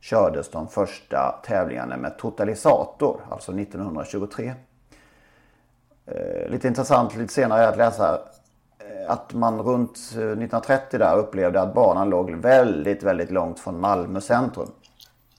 [0.00, 4.54] kördes de första tävlingarna med totalisator, alltså 1923.
[6.06, 8.18] Eh, lite intressant lite senare är att läsa
[8.78, 14.20] eh, att man runt 1930 där upplevde att banan låg väldigt, väldigt långt från Malmö
[14.20, 14.70] centrum.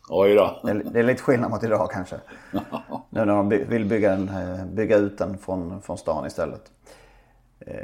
[0.10, 0.60] Oj då.
[0.64, 2.16] Det, är, det är lite skillnad mot idag kanske.
[3.10, 6.62] nu när de vill bygga, eh, bygga ut den från, från stan istället.
[7.60, 7.76] Eh,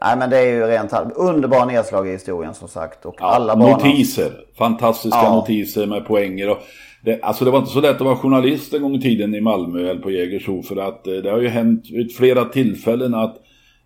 [0.00, 3.06] nej men det är ju rent underbara nedslag i historien som sagt.
[3.06, 3.70] Och ja, alla banor...
[3.70, 4.32] Notiser.
[4.58, 5.34] Fantastiska ja.
[5.34, 6.50] notiser med poänger.
[6.50, 6.58] Och
[7.04, 9.40] det, alltså det var inte så lätt att vara journalist en gång i tiden i
[9.40, 13.36] Malmö eller på Jägersro för att eh, det har ju hänt vid flera tillfällen att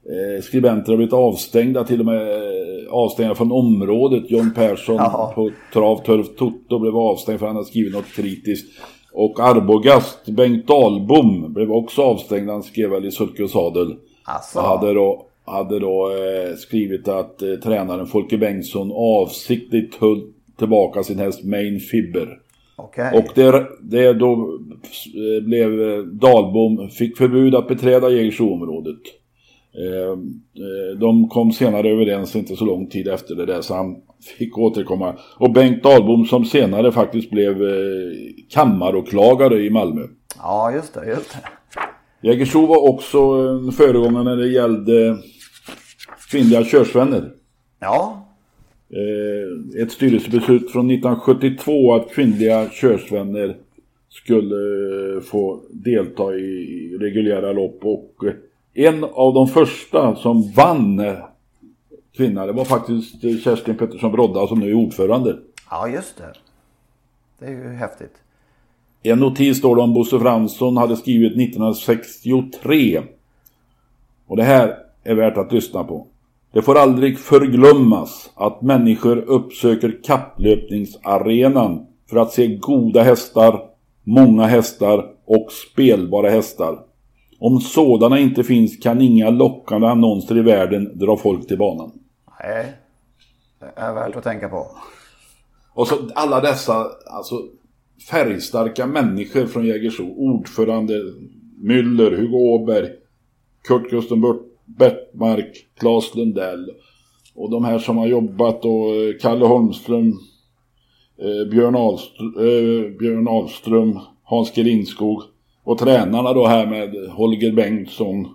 [0.05, 4.31] eh, skribenter har blivit avstängda, till och med eh, avstängda från området.
[4.31, 5.33] John Persson ja.
[5.35, 8.81] på Trav Turf Toto blev avstängd för att han hade skrivit något kritiskt.
[9.13, 12.51] Och Arbogast, Bengt Dahlbom, blev också avstängd.
[12.51, 13.97] Han skrev väl i Sulke och Sadel.
[14.25, 14.59] Alltså.
[14.59, 20.23] Och hade då, hade då eh, skrivit att eh, tränaren Folke Bengtsson avsiktligt höll
[20.59, 22.42] tillbaka sin häst Main Fibber.
[22.85, 23.19] Okay.
[23.19, 29.01] Och det, det då eh, blev eh, Dalbom, fick förbud att beträda Jägersroområdet.
[29.75, 30.19] Eh,
[31.01, 33.97] de kom senare överens inte så lång tid efter det där så han
[34.39, 35.15] fick återkomma.
[35.39, 37.57] Och Bengt Dahlbom som senare faktiskt blev
[38.51, 40.03] kammaråklagare i Malmö.
[40.39, 41.39] Ja, just det, just det.
[42.29, 45.17] Jägersro var också en föregångare när det gällde
[46.31, 47.31] kvinnliga körsvänner.
[47.81, 48.22] Ja,
[49.79, 53.57] ett styrelsebeslut från 1972 att kvinnliga körsvänner
[54.13, 54.57] skulle
[55.17, 58.35] eh, få delta i reguljära lopp och eh,
[58.75, 61.15] en av de första som vann eh,
[62.17, 65.39] kvinna det var faktiskt eh, Kerstin Pettersson Brodda som nu är ordförande.
[65.71, 66.33] ja just det.
[67.39, 68.15] Det är ju häftigt.
[69.03, 73.03] En notis står det om Bosse Fransson hade skrivit 1963.
[74.27, 76.07] Och det här är värt att lyssna på.
[76.53, 83.61] Det får aldrig förglömmas att människor uppsöker kapplöpningsarenan för att se goda hästar,
[84.05, 86.79] många hästar och spelbara hästar.
[87.39, 91.93] Om sådana inte finns kan inga lockande annonser i världen dra folk till banan.
[92.41, 92.73] Nej,
[93.61, 94.67] det är värt att tänka på.
[95.75, 97.35] Och så alla dessa alltså,
[98.11, 100.15] färgstarka människor från Jägersro.
[100.17, 100.95] Ordförande
[101.63, 102.89] Müller, Hugo Åberg,
[103.69, 106.71] Kurt Gusten Bert- Bettmark, Claes Lundell.
[107.35, 110.19] Och de här som har jobbat och eh, Kalle Holmström,
[111.19, 115.23] eh, Björn, Ahlström, eh, Björn Ahlström, Hans Gerinskog
[115.65, 118.29] Och tränarna då här med Holger Bengtsson,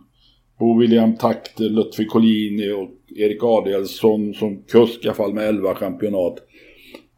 [0.59, 5.75] Bo William Takter, Lutfi Collini och Erik Adielsson som kusk i alla fall med 11
[5.75, 6.35] championat.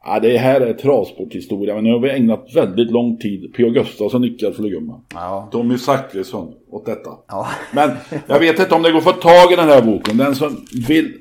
[0.05, 3.53] Ja, det här är travsporthistoria, men nu har vi ägnat väldigt lång tid.
[3.57, 3.69] P.O.
[3.69, 5.01] Gustafsson nickar för Lugumma.
[5.13, 7.09] Ja, Tommy Zachrisson åt detta.
[7.27, 7.47] ja.
[7.73, 7.91] Men
[8.27, 10.17] jag vet inte om det går att få tag i den här boken.
[10.17, 11.13] Den som vill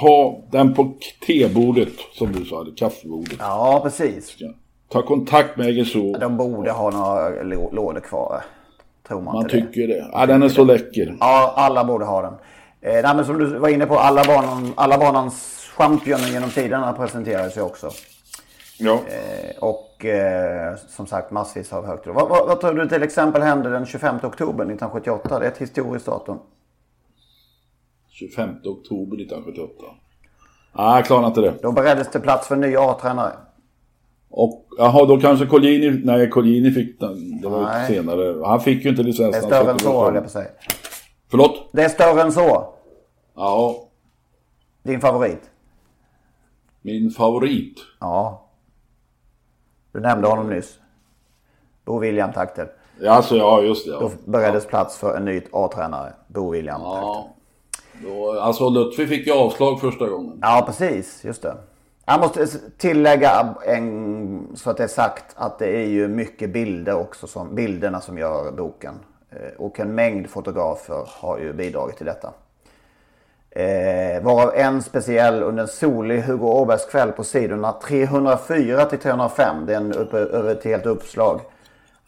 [0.00, 0.92] ha den på
[1.26, 3.36] tebordet, som du sa, eller kaffebordet.
[3.38, 4.36] ja precis.
[4.92, 6.12] Ta kontakt med Jägersro.
[6.20, 8.44] De borde ha några lå- lådor kvar.
[9.08, 9.62] Tror man, Man inte det?
[9.66, 10.08] tycker det.
[10.12, 11.16] Ja, den är så läcker.
[11.20, 12.32] Ja, alla borde ha den.
[12.82, 16.92] Eh, nej, men som du var inne på, alla, banan, alla banans championer genom tiderna
[16.92, 17.90] presenteras ju också.
[18.78, 18.92] Ja.
[18.94, 22.06] Eh, och eh, som sagt massvis av högt.
[22.06, 25.38] Vad, vad, vad tror du till exempel hände den 25 oktober 1978?
[25.38, 26.38] Det är ett historiskt datum.
[28.08, 29.72] 25 oktober 1978.
[30.76, 31.54] Nej, jag klarar inte det.
[31.62, 33.32] Då bereddes det plats för en ny A-tränare.
[34.30, 36.00] Och jaha, då kanske Collini...
[36.04, 37.40] Nej, Collini fick den.
[37.40, 37.86] Det var Nej.
[37.94, 38.46] senare.
[38.46, 39.42] Han fick ju inte Det licensen.
[39.42, 40.48] är större än så, höll jag på att säga.
[41.30, 41.70] Förlåt?
[41.72, 42.74] Det är större än så.
[43.36, 43.88] Ja,
[44.82, 45.49] Din favorit?
[46.82, 47.78] Min favorit.
[48.00, 48.46] Ja.
[49.92, 50.78] Du nämnde honom nyss.
[51.84, 52.68] Bo William Takter.
[53.00, 53.92] Ja, alltså, ja, just det.
[53.92, 53.98] Ja.
[54.00, 56.12] Då bereddes plats för en ny A-tränare.
[56.28, 57.00] Bo William Takter.
[57.00, 57.28] Ja.
[58.04, 60.38] Då, alltså Lutfi fick ju avslag första gången.
[60.42, 61.24] Ja, precis.
[61.24, 61.56] Just det.
[62.04, 62.46] Jag måste
[62.78, 67.26] tillägga en, så att det är sagt att det är ju mycket bilder också.
[67.26, 68.94] Som, bilderna som gör boken.
[69.30, 72.32] Eh, Och en mängd fotografer har ju bidragit till detta.
[73.52, 79.66] Eh, varav en speciell under en solig Hugo Åbergs kväll på sidorna 304 till 305.
[79.66, 81.40] Det är en uppe, över ett helt uppslag.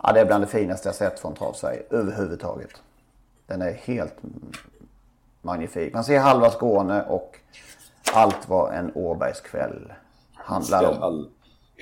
[0.02, 2.70] Ja, det är bland det finaste jag sett från Travsverige överhuvudtaget.
[3.46, 4.14] Den är helt
[5.42, 5.94] magnifik.
[5.94, 7.38] Man ser halva Skåne och
[8.14, 9.92] allt vad en Åbergs kväll
[10.35, 11.28] handlar om.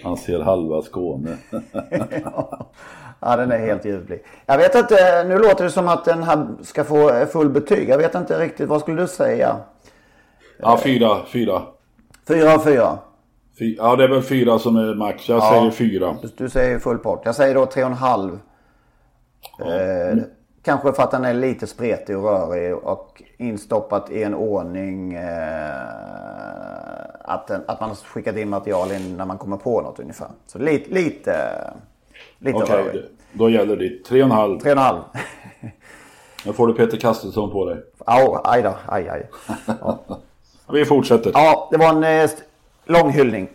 [0.02, 1.36] Han ser halva Skåne.
[2.24, 2.66] Ja,
[3.20, 4.24] den är helt ljuvlig.
[4.46, 7.88] Jag vet inte, nu låter det som att den här ska få full betyg.
[7.88, 9.56] Jag vet inte riktigt, vad skulle du säga?
[10.58, 11.62] Ja, fyra, fyra.
[12.28, 12.98] Fyra av fyra.
[13.58, 15.28] Fy- Ja, det är väl fyra som är max.
[15.28, 15.50] Jag Ja.
[15.50, 16.16] säger fyra.
[16.22, 17.22] Du, du säger full pott.
[17.24, 18.38] Jag säger då tre och en halv.
[19.60, 20.16] Eh,
[20.62, 25.70] kanske för att den är lite spretig och rörig och instoppat i en ordning eh,
[27.24, 30.28] att, den, att man har skickat in material in när man kommer på något ungefär.
[30.46, 31.32] Så lite, lite,
[32.40, 33.76] lite Okej, det- då gäller
[34.66, 35.00] och en halv.
[36.46, 37.78] Nu får du Peter Kastelsson på dig.
[38.06, 39.28] Au, aj då, aj aj.
[40.72, 41.30] Vi fortsätter.
[41.34, 42.30] Ja, det var en eh,
[42.84, 43.48] lång hyllning.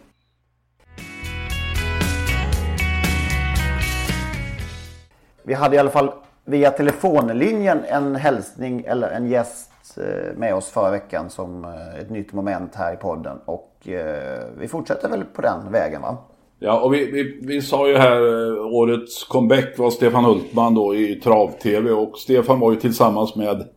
[5.44, 6.12] Vi hade i alla fall
[6.46, 12.10] via telefonlinjen en hälsning eller en gäst eh, med oss förra veckan som eh, ett
[12.10, 13.38] nytt moment här i podden.
[13.46, 16.18] Och eh, vi fortsätter väl på den vägen va?
[16.60, 20.96] Ja, och vi, vi, vi sa ju här eh, årets comeback var Stefan Hultman då
[20.96, 23.70] i Trav-TV och Stefan var ju tillsammans med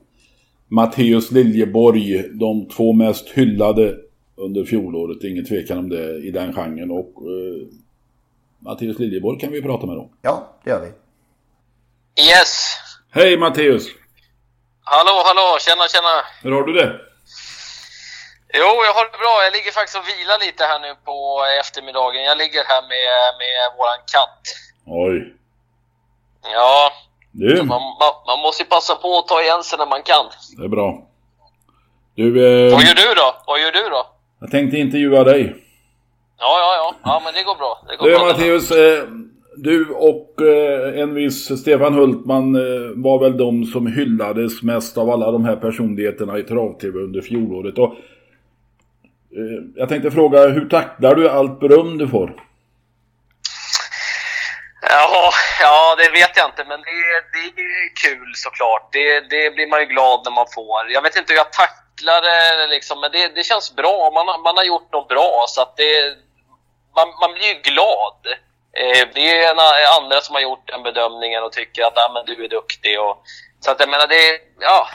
[0.68, 3.96] Matteus Liljeborg de två mest hyllade
[4.36, 7.68] under fjolåret, ingen tvekan om det i den genren och eh,
[8.58, 10.10] Matteus Liljeborg kan vi prata med då.
[10.22, 10.86] Ja, det gör vi.
[12.22, 12.76] Yes!
[13.10, 13.86] Hej Matteus!
[14.82, 15.58] Hallå, hallå!
[15.60, 16.24] Tjena, tjena!
[16.42, 17.07] Hur har du det?
[18.54, 19.34] Jo, jag har det bra.
[19.46, 21.16] Jag ligger faktiskt och vilar lite här nu på
[21.62, 22.22] eftermiddagen.
[22.30, 23.10] Jag ligger här med,
[23.42, 24.42] med våran katt.
[25.04, 25.34] Oj.
[26.56, 26.92] Ja,
[27.32, 30.24] Du, man, man, man måste ju passa på att ta igen sig när man kan.
[30.58, 30.88] det är bra.
[32.14, 33.28] Du, eh, Vad gör du då?
[33.46, 34.06] Vad gör du då?
[34.40, 35.42] Jag tänkte intervjua dig.
[36.38, 36.94] Ja, ja, ja.
[37.10, 37.82] Ja, men det går bra.
[37.88, 38.24] Det går Du bra.
[38.26, 39.04] Matteus, eh,
[39.56, 45.10] du och eh, en viss Stefan Hultman eh, var väl de som hyllades mest av
[45.10, 47.78] alla de här personligheterna i trav-tv under fjolåret.
[47.78, 47.94] Och,
[49.36, 52.44] Eh, jag tänkte fråga, hur tacklar du allt beröm du får?
[54.90, 57.00] Ja, ja, det vet jag inte, men det,
[57.32, 58.88] det är kul såklart.
[58.92, 60.90] Det, det blir man ju glad när man får.
[60.90, 64.10] Jag vet inte hur jag tacklar det, liksom, men det, det känns bra.
[64.14, 66.16] Man, har- man har gjort något bra, så att det,
[66.96, 68.20] man, man blir ju glad.
[68.80, 69.58] Eh, det är en,
[70.02, 73.00] andra som har gjort den bedömningen och tycker att ah, men du är duktig.
[73.00, 73.22] Och,
[73.60, 74.88] så att jag menar, det, ja,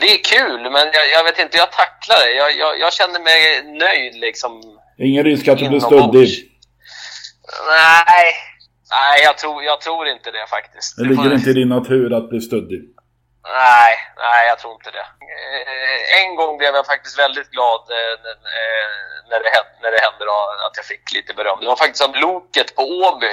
[0.00, 2.30] det är kul, men jag, jag vet inte jag tacklar det.
[2.32, 4.52] Jag, jag, jag känner mig nöjd liksom.
[4.98, 6.28] Ingen risk att du blir stöddig?
[7.66, 8.24] Nej,
[8.90, 10.96] nej jag, tror, jag tror inte det faktiskt.
[10.96, 12.80] Det Det ligger får- inte i din natur att bli stöddig.
[13.64, 15.06] Nej, nej, jag tror inte det.
[15.32, 18.90] Eh, En gång blev jag faktiskt väldigt glad eh, eh,
[19.30, 21.58] när det hände, när det hände då, att jag fick lite beröm.
[21.60, 23.32] Det var faktiskt av Loket på Åby.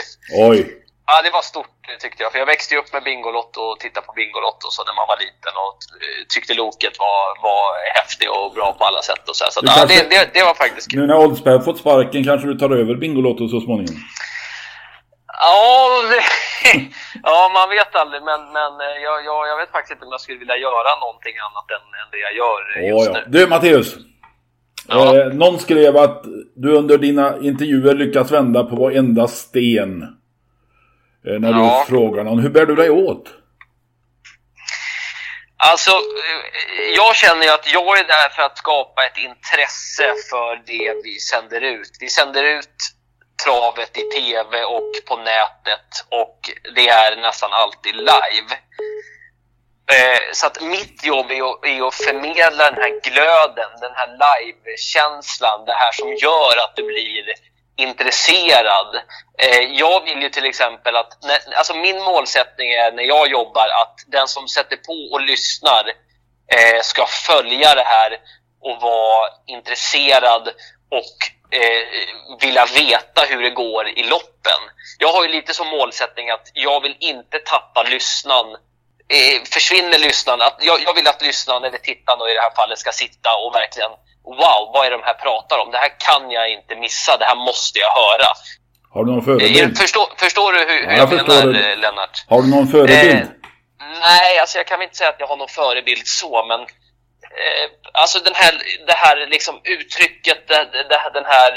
[0.50, 0.84] Oj!
[1.10, 2.32] Ja, det var stort eh, tyckte jag.
[2.32, 5.18] För jag växte ju upp med Bingolotto och tittade på Bingolotto så när man var
[5.26, 7.66] liten och eh, tyckte Loket var, var
[8.00, 9.24] häftig och bra på alla sätt.
[9.30, 9.52] Och så här.
[9.52, 11.00] så att, Du ja, kanske- det, det, det var faktiskt kul.
[11.00, 13.98] Nu när Oldsberg fått sparken kanske du tar över Bingolotto så småningom?
[15.46, 15.58] Ja,
[16.12, 16.22] det,
[17.30, 18.22] ja, man vet aldrig.
[18.30, 21.36] Men, men eh, jag, jag, jag vet faktiskt inte om jag skulle vilja göra någonting
[21.48, 23.14] annat än, än det jag gör just ja.
[23.18, 23.24] nu.
[23.36, 23.90] Du Matteus!
[24.88, 25.18] Ja.
[25.18, 26.24] Eh, någon skrev att
[26.56, 30.17] du under dina intervjuer lyckas vända på varenda sten.
[31.28, 31.84] Eh, när Ja.
[31.86, 32.40] du frågar någon.
[32.40, 33.28] Hur bär du dig åt?
[35.58, 40.56] Alltså, eh, jag känner ju att jag är där för att skapa ett intresse för
[40.66, 41.92] det vi sänder ut.
[42.00, 42.76] Vi sänder ut
[43.46, 46.40] travet i tv och på nätet och
[46.76, 48.52] det är nästan alltid live.
[49.92, 55.74] Eh, Så att mitt jobb är att, förmedla den här glöden, den här live-känslan, det
[55.74, 57.24] här som gör att du blir
[57.78, 58.96] intresserad.
[59.38, 63.68] Eh, jag vill ju till exempel att, när, alltså min målsättning är när jag jobbar
[63.82, 65.84] att den som sätter på och lyssnar
[66.54, 68.18] eh, ska följa det här
[68.62, 70.48] och vara intresserad
[70.92, 71.18] och
[71.58, 71.84] eh,
[72.42, 74.62] vilja veta hur det går i loppen.
[75.00, 78.58] Jag har ju lite som målsättning att jag vill inte tappa lyssnaren
[79.10, 80.42] eh, försvinner lyssnaren.
[80.42, 83.56] Att jag, jag vill att lyssnaren eller tittaren i det här fallet ska sitta och
[83.56, 83.92] verkligen
[84.42, 85.72] Wow, vad är de här pratar om?
[85.72, 87.18] Det här kan jag inte missa.
[87.18, 88.28] Det här måste jag höra.
[88.94, 89.78] Har du någon Eh, förebild?
[89.78, 91.72] Förstår, förstår du hur, Ja, jag, jag menar, det.
[91.72, 92.26] eh, Lennart?
[92.30, 93.14] Har du någon förebild?
[93.22, 93.28] Eh,
[94.02, 97.66] nej, alltså jag kan väl inte säga att jag har någon förebild så, men eh,
[97.94, 98.54] alltså den här,
[98.88, 100.56] det här liksom uttrycket, det,
[100.90, 101.52] det, den här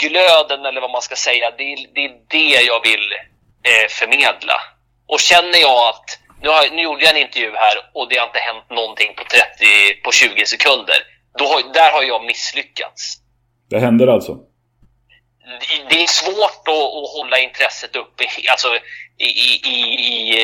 [0.00, 3.12] glöden eller vad man ska säga, det, är- det är det jag vill
[3.68, 4.60] eh, förmedla.
[5.08, 8.26] Och känner jag att, nu, har, nu gjorde jag en intervju här och det har
[8.26, 10.96] inte hänt någonting på, 30, på 20 sekunder,
[11.44, 13.16] har, där har jag misslyckats.
[13.70, 14.38] Det händer alltså?
[15.90, 18.68] Det- är svårt att, att hålla intresset uppe alltså,
[19.18, 20.40] i, i, i,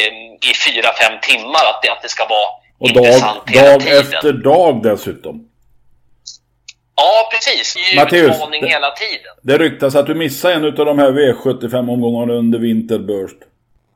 [0.50, 1.64] i, fyra, fem timmar.
[1.70, 3.98] Att det, att det ska vara Och dag, intressant hela dag tiden.
[4.00, 5.48] efter dag dessutom.
[6.96, 7.74] Ja, precis.
[7.74, 9.34] Det är Matteus, utmaning det- hela tiden.
[9.42, 13.36] Det ryktas att du missade en av de här V75-omgångarna under Vinterburst.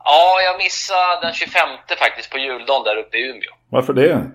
[0.05, 3.51] Ja, jag missade den 25 faktiskt på juldagen där uppe i Umeå.
[3.71, 4.31] Varför det?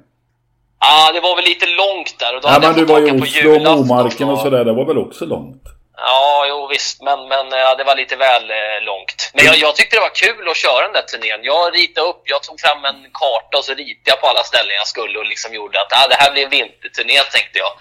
[0.81, 2.35] Ja, det var väl lite långt där.
[2.35, 4.63] Och då Ja, men du var på Oslo och Momarken och sådär.
[4.65, 5.63] Det var väl också långt?
[5.97, 9.31] Ja, jo visst, men, men ja, det var lite väl eh, långt.
[9.33, 11.39] Men jag, jag tyckte det var kul att köra den där turnén.
[11.43, 14.73] Jag ritade upp, jag tog fram en karta och så ritade jag på alla ställen
[14.81, 17.71] jag skulle och liksom gjorde att ah, det här blir en vinterturné tänkte jag.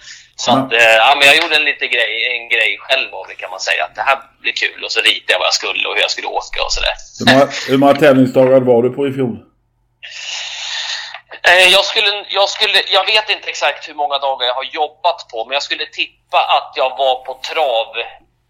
[0.43, 0.55] Så Ja.
[0.59, 3.51] att, eh, ja, men jag gjorde en liten grej, en grej själv av det kan
[3.55, 3.83] man säga.
[3.87, 6.11] Att det här blir kul och så ritade jag vad jag skulle och hur jag
[6.17, 6.95] skulle åka och sådär.
[7.21, 9.37] Hur många, hur många tävlingsdagar var du på i fjol?
[11.43, 15.29] Eh, jag, skulle, jag, skulle, jag vet inte exakt hur många dagar jag har jobbat
[15.29, 17.87] på, men jag skulle tippa att jag var på trav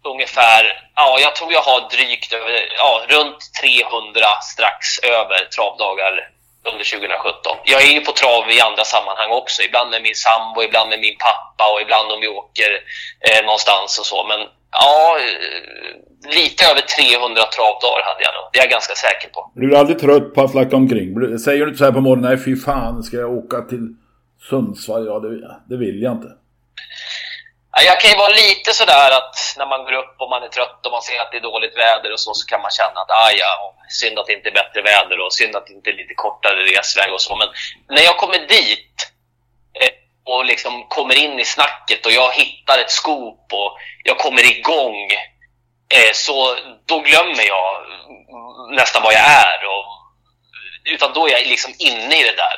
[0.03, 6.29] ungefär, ja jag tror jag har drygt över, ja runt 300 strax över travdagar
[6.63, 7.57] under 2017.
[7.63, 10.99] Jag är ju på trav i andra sammanhang också, ibland med min sambo, ibland med
[10.99, 12.71] min pappa och ibland om vi åker
[13.19, 14.23] eh, någonstans och så.
[14.23, 14.39] Men
[14.71, 19.51] ja, eh, lite över 300 travdagar hade jag nog, det är jag ganska säker på.
[19.55, 21.39] Blir du aldrig trött på att flacka omkring?
[21.39, 23.85] Säger du inte så här på morgonen, nej fy fan, ska jag åka till
[24.49, 25.05] Sundsvall?
[25.05, 25.29] Ja, det,
[25.69, 26.27] det vill jag inte.
[27.75, 30.51] Ja, Jag kan ju vara lite sådär att när man går upp och man är
[30.57, 32.97] trött och man ser att det är dåligt väder och så, så kan man känna
[33.03, 33.53] att aj, ja,
[34.01, 36.59] synd att det inte är bättre väder och synd att det inte är lite kortare
[36.71, 37.31] resväg och så.
[37.41, 37.49] Men
[37.95, 38.95] när jag kommer dit
[39.81, 39.93] eh,
[40.25, 44.95] och liksom kommer in i snacket och jag hittar ett skop och jag kommer igång,
[45.95, 46.55] eh, så
[46.85, 47.65] då glömmer jag
[48.75, 49.57] nästan vad jag är.
[49.73, 49.85] Och,
[50.93, 52.57] utan då är jag liksom inne i det där.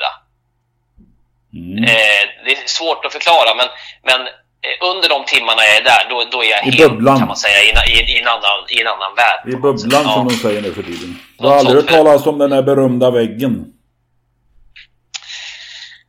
[1.62, 1.84] Mm.
[1.84, 3.68] Eh, det är svårt att förklara, men,
[4.04, 7.20] men eh, under de timmarna jag är där, då, då är jag I helt, bubblan.
[7.20, 9.42] kan man säga, i, en- i, i, en, annan, i en annan värld.
[9.54, 10.14] I bubblan Ja.
[10.14, 11.20] som de säger nu för tiden.
[11.40, 13.73] Något har aldrig hört talas om den där berömda väggen?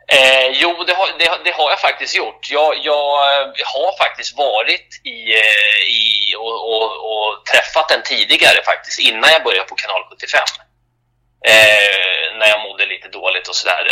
[0.06, 2.50] Eh, jo, det har, det, det har jag faktiskt gjort.
[2.50, 6.04] Jag, jag eh, har faktiskt varit i, eh, i
[6.36, 10.40] och, och, och träffat den tidigare faktiskt, innan jag började på kanal 75.
[11.52, 13.82] Eh, när jag mådde lite dåligt och sådär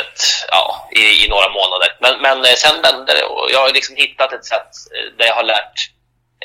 [0.50, 1.88] ja, i, i några månader.
[2.04, 4.72] Men, men eh, sen vände det och jag har liksom hittat ett sätt
[5.18, 5.76] där jag har lärt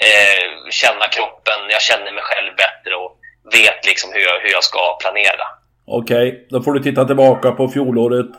[0.07, 0.47] eh,
[0.81, 3.11] känna kroppen, jag känner mig själv bättre och
[3.57, 5.45] vet liksom hur jag, hur jag ska planera.
[5.87, 8.31] Okej, då får du titta tillbaka på fjolåret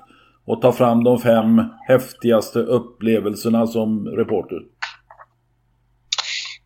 [0.48, 4.60] och ta fram de fem häftigaste upplevelserna som reporter.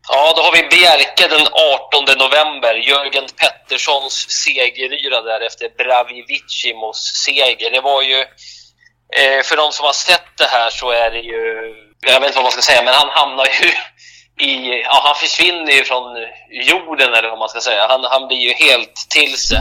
[0.08, 1.46] Ja, då har vi Bjerke den
[1.86, 2.74] 18 november.
[2.74, 7.70] Jörgen Petterssons segeryra där efter Bravivicimos seger.
[7.70, 8.18] Det var ju...
[9.20, 11.42] Eh, för de som har sett det här så är det ju...
[12.06, 13.68] Jag vet inte vad man ska säga, men han hamnar ju
[14.46, 14.82] i...
[14.84, 16.04] Ja, han försvinner ju från
[16.70, 17.86] jorden eller vad man ska säga.
[17.88, 19.58] Han, han blir ju helt till sig.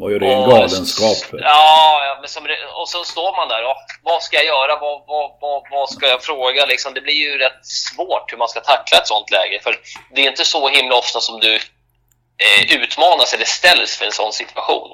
[0.00, 1.18] Var ju ren Och- galenskap.
[1.32, 3.62] Ja, men som, och så står man där.
[3.62, 4.76] Ja, vad ska jag göra?
[4.76, 6.66] Vad, vad, vad, vad ska jag fråga?
[6.66, 9.60] Liksom, det blir ju rätt svårt hur man ska tackla ett sånt läge.
[9.62, 9.76] För
[10.14, 14.32] det är inte så himla ofta som du eh, utmanas eller ställs för en sån
[14.32, 14.90] situation.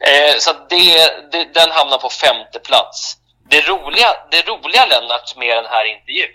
[0.00, 3.16] Eh, så det, det, den hamnar på femte plats.
[3.50, 6.30] Det roliga, det roliga Lennart med den här intervjun,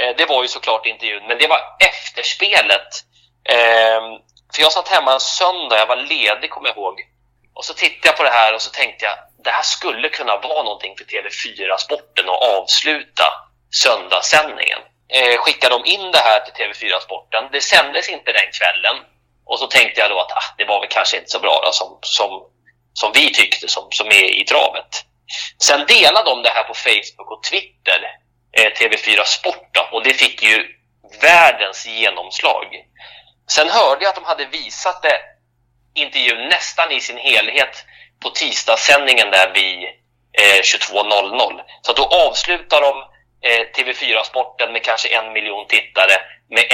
[0.00, 2.88] eh, det var ju såklart intervjun, men det var efterspelet.
[3.48, 4.02] Eh,
[4.54, 7.00] för jag satt hemma en söndag, jag var ledig kommer jag ihåg.
[7.54, 10.36] Och så tittade jag på det här och så tänkte jag, det här skulle kunna
[10.36, 13.24] vara någonting för TV4-sporten att avsluta
[13.70, 14.78] söndagssändningen.
[15.08, 17.48] Eh, skickade de in det här till TV4-sporten.
[17.52, 18.96] Det sändes inte den kvällen.
[19.46, 21.72] Och så tänkte jag då att ah, det var väl kanske inte så bra då,
[21.72, 22.30] som, som,
[22.92, 25.04] som vi tyckte som, som är i travet.
[25.62, 28.00] Sen delade de det här på Facebook och Twitter,
[28.52, 30.66] eh, TV4 Sport då, och det fick ju
[31.20, 32.66] världens genomslag.
[33.48, 35.18] Sen hörde jag att de hade visat det
[35.94, 37.84] intervjun nästan i sin helhet
[38.22, 39.78] på tisdagssändningen där vid
[40.40, 41.60] eh, 22.00.
[41.82, 42.94] Så då avslutar de
[43.48, 46.14] eh, TV4-sporten med kanske en miljon tittare
[46.50, 46.72] med 1.30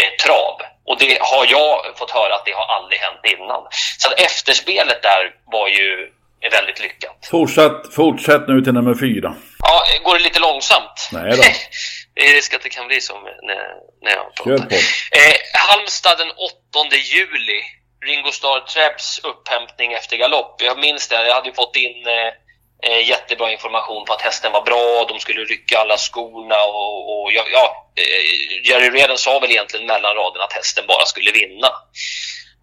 [0.00, 0.60] eh, trav.
[0.86, 3.62] Och det har jag fått höra att det har aldrig hänt innan.
[3.98, 6.10] Så att efterspelet där var ju
[6.50, 7.28] väldigt lyckat.
[7.30, 9.34] Fortsätt, fortsätt nu till nummer fyra.
[9.58, 11.08] Ja, går det lite långsamt?
[11.12, 11.42] Nej då.
[12.14, 13.66] det är risk att det kan bli så när,
[14.02, 14.76] när jag pratar.
[15.12, 17.62] Eh, Halmstad den 8 juli.
[18.06, 20.62] Ringo Starr Trebs upphämtning efter galopp.
[20.62, 22.32] Jag minns det, jag hade ju fått in eh,
[22.90, 27.32] eh, jättebra information på att hästen var bra, de skulle rycka alla skorna och, och
[27.32, 31.68] ja, ja, eh, Jerry Reden sa väl egentligen mellan raderna att hästen bara skulle vinna.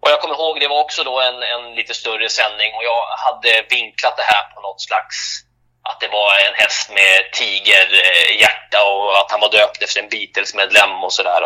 [0.00, 3.06] Och jag kommer ihåg, det var också då en, en lite större sändning och jag
[3.26, 5.16] hade vinklat det här på något slags
[5.88, 11.04] att det var en häst med tigerhjärta och att han var döpt efter en Beatles-medlem
[11.04, 11.42] och sådär.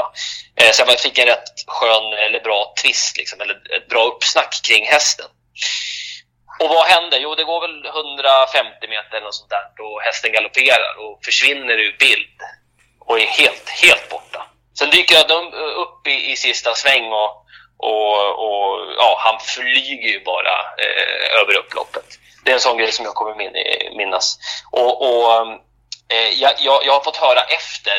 [0.61, 4.61] Eh, så jag fick en rätt skön eller bra twist, liksom, eller ett bra uppsnack
[4.68, 5.26] kring hästen.
[6.61, 7.18] Och vad händer?
[7.18, 11.97] Jo, det går väl 150 meter eller sånt där och hästen galopperar och försvinner ur
[11.99, 12.39] bild
[13.01, 14.47] och är helt, helt borta.
[14.78, 17.30] Sen dyker de upp i, i sista sväng och,
[17.78, 22.18] och, och ja, han flyger ju bara eh, över upploppet.
[22.47, 23.34] Det är en sån grej som jag kommer
[23.97, 24.38] minnas.
[24.70, 25.59] Och, och mm,
[26.14, 27.99] eh, jag, jag, jag har fått höra efter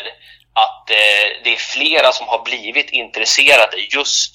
[0.64, 4.32] att eh, det är flera som har blivit intresserade just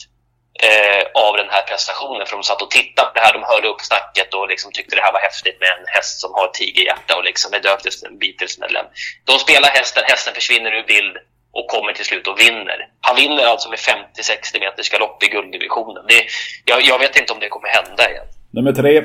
[0.68, 2.26] eh, av den här prestationen.
[2.28, 4.96] För de satt och tittade på det här, de hörde upp snacket och liksom tyckte
[4.96, 8.08] det här var häftigt med en häst som har tigerhjärta och liksom är döpt efter
[8.08, 8.86] en Beatles-medlem.
[9.30, 11.16] De spelar hästen, hästen försvinner ur bild
[11.58, 12.80] och kommer till slut och vinner.
[13.02, 16.04] Han vinner alltså med 50-60 meters galopp i gulddivisionen.
[16.08, 16.22] Det,
[16.66, 18.28] jag, jag vet inte om det kommer hända igen.
[18.52, 19.04] Nummer tre.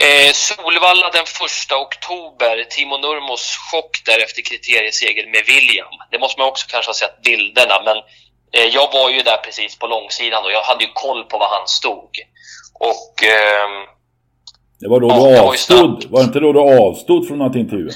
[0.00, 2.64] Eh, Solvalla den 1 oktober.
[2.70, 5.94] Timo Nurmos chock där efter kriterieseger med William.
[6.10, 7.96] Det måste man också kanske ha sett bilderna, men
[8.56, 11.48] eh, jag var ju där precis på långsidan och jag hade ju koll på var
[11.58, 12.10] han stod.
[12.74, 13.86] Och ehm,
[14.80, 15.78] Det var då Ja, du var avstod.
[15.78, 16.04] snabbt.
[16.04, 17.92] Var det inte då du avstod från att intervjua?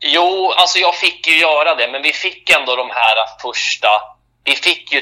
[0.00, 3.88] Jo, alltså jag fick ju göra det, men vi fick ändå de här första...
[4.44, 5.00] Vi fick ju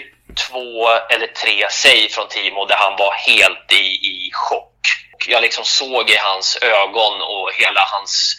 [0.49, 4.73] två eller tre säg från Timo där han var helt i, i chock.
[5.29, 8.37] Jag liksom såg i hans ögon och hela hans...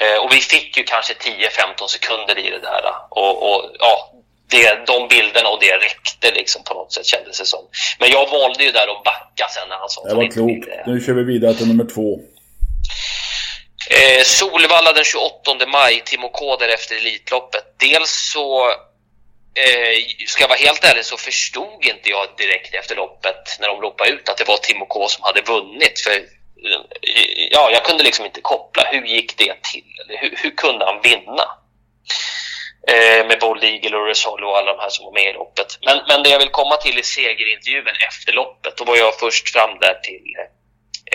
[0.00, 2.82] Eh, och vi fick ju kanske 10-15 sekunder i det där.
[3.10, 4.12] Och, och ja,
[4.50, 7.64] det, de bilderna och det räckte liksom på något sätt kändes det som.
[7.98, 10.86] Men jag valde ju där att backa sen när han sa att Det var klokt.
[10.86, 12.20] Nu kör vi vidare till nummer två.
[13.90, 17.64] Eh, Solvalla den 28 maj, Timo K därefter Elitloppet.
[17.76, 18.72] Dels så,
[19.64, 23.80] eh, ska jag vara helt ärlig, så förstod inte jag direkt efter loppet när de
[23.80, 26.00] ropade ut att det var Timo K som hade vunnit.
[26.00, 28.82] För eh, ja, jag kunde liksom inte koppla.
[28.92, 29.84] Hur gick det till?
[30.04, 31.44] Eller hur, hur kunde han vinna?
[32.88, 35.78] Eh, med Bold Eagle och Resolo och alla de här som var med i loppet.
[35.84, 38.76] Men, men det jag vill komma till i segerintervjun efter loppet.
[38.76, 40.57] Då var jag först fram där till, eh,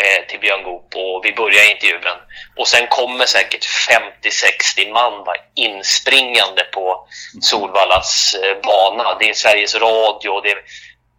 [0.02, 2.20] eh, till Björn Goop och vi börjar intervjun.
[2.56, 7.08] Och sen kommer säkert 50-60 man va, inspringande på
[7.42, 9.18] Solvallas eh, bana.
[9.20, 10.42] Det är Sveriges Radio.
[10.42, 10.56] Det,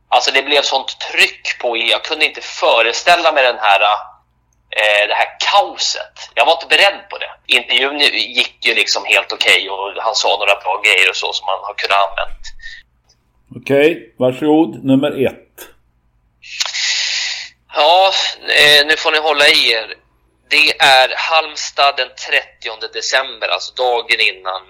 [0.09, 3.81] alltså det blev sånt tryck på Jag kunde inte föreställa mig den här
[4.79, 6.16] eh, det här kaoset.
[6.35, 7.31] Jag var inte beredd på det.
[7.47, 7.99] Intervjun
[8.39, 11.47] gick ju liksom helt okej okay och han sa några bra grejer och så som
[11.47, 12.45] man har kunnat använt.
[13.57, 14.85] Okej, okay, varsågod.
[14.85, 15.44] Nummer ett.
[17.75, 18.12] Ja,
[18.49, 19.95] eh, nu får ni hålla i er.
[20.51, 24.62] Det är Halmstad den 30 december, alltså dagen innan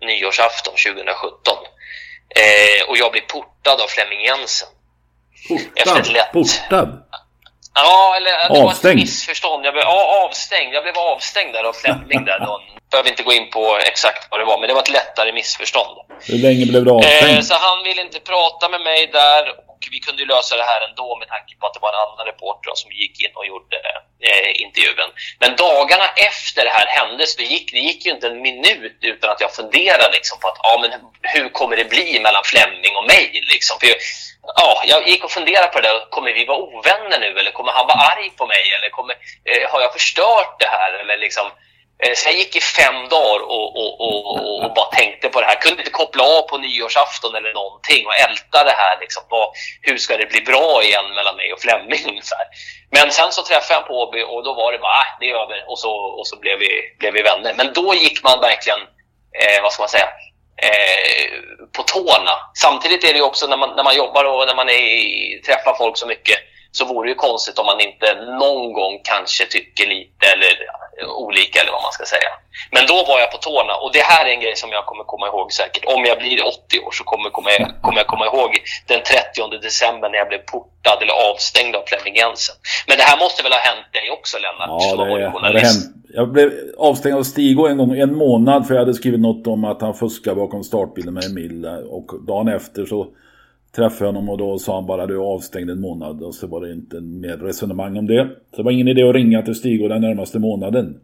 [0.00, 1.56] nyårsafton 2017.
[2.36, 4.68] Eh, och jag blir portad av Flemming Jensen.
[5.84, 6.32] Portad?
[6.32, 7.02] Portad?
[7.74, 8.64] Ja, eller det avstängd.
[8.64, 9.66] var ett missförstånd.
[9.66, 10.74] Jag blev, ja, avstängd.
[10.74, 12.40] Jag blev avstängd där av Fleming där.
[12.40, 12.60] Då.
[12.90, 15.98] Behöver inte gå in på exakt vad det var, men det var ett lättare missförstånd.
[16.20, 17.38] Hur länge blev du avstängd?
[17.38, 19.44] Eh, så han ville inte prata med mig där
[19.74, 22.04] och vi kunde ju lösa det här ändå med tanke på att det var en
[22.04, 23.76] annan reporter som gick in och gjorde
[24.28, 25.10] eh, intervjun.
[25.42, 28.98] Men dagarna efter det här hände så det gick det gick ju inte en minut
[29.00, 30.90] utan att jag funderade liksom på att ja, men
[31.34, 33.26] hur kommer det bli mellan Flemming och mig?
[33.52, 33.74] Liksom?
[33.80, 33.88] För
[34.60, 36.10] ja, jag gick och funderade på det där.
[36.10, 38.64] Kommer vi vara ovänner nu eller kommer han vara arg på mig?
[38.76, 39.14] Eller kommer,
[39.50, 40.92] eh, har jag förstört det här?
[41.00, 41.46] Eller liksom,
[42.04, 45.46] Eh, så jag gick i fem dagar och, och, och, och, bara tänkte på det
[45.46, 45.54] här.
[45.54, 49.00] Kunde inte koppla av på nyårsafton eller någonting och älta det här.
[49.00, 49.48] Liksom, vad,
[49.80, 52.02] hur ska det bli bra igen mellan mig och Flemming?
[52.12, 52.44] Ungefär.
[52.90, 55.34] Men sen så träffade jag på Åby och då var det bara, ah, det är
[55.34, 55.64] över.
[55.70, 57.54] Och så, och så blev, vi, blev vi vänner.
[57.56, 58.80] Men då gick man verkligen,
[59.40, 60.08] eh, vad ska man säga,
[60.66, 61.26] eh,
[61.76, 62.34] på tårna.
[62.54, 65.74] Samtidigt är det ju också när man, när man jobbar och när man är, träffar
[65.74, 66.38] folk så mycket
[66.76, 68.06] så vore det ju konstigt om man inte
[68.44, 70.52] någon gång kanske tycker lite eller
[71.26, 72.30] olika eller vad man ska säga.
[72.74, 75.04] Men då var jag på tårna och det här är en grej som jag kommer
[75.04, 75.84] komma ihåg säkert.
[75.94, 78.50] Om jag blir 80 år så kommer, kommer, jag, kommer jag komma ihåg
[78.86, 82.56] den 30 december när jag blev portad eller avstängd av Flemming Jensen.
[82.88, 84.82] Men det här måste väl ha hänt dig också Lennart?
[84.82, 85.84] Ja, det, det, det hänt.
[86.18, 86.48] Jag blev
[86.78, 89.94] avstängd av Stigo en gång, en månad för jag hade skrivit något om att han
[89.94, 91.66] fuskade bakom startbilen med Emil.
[91.96, 93.06] Och dagen efter så
[93.76, 96.22] träffade honom och då sa han bara du är avstängd en månad.
[96.22, 98.28] Och så var det inte mer resonemang om det.
[98.50, 101.00] Så det var ingen idé att ringa till Stigo den närmaste månaden.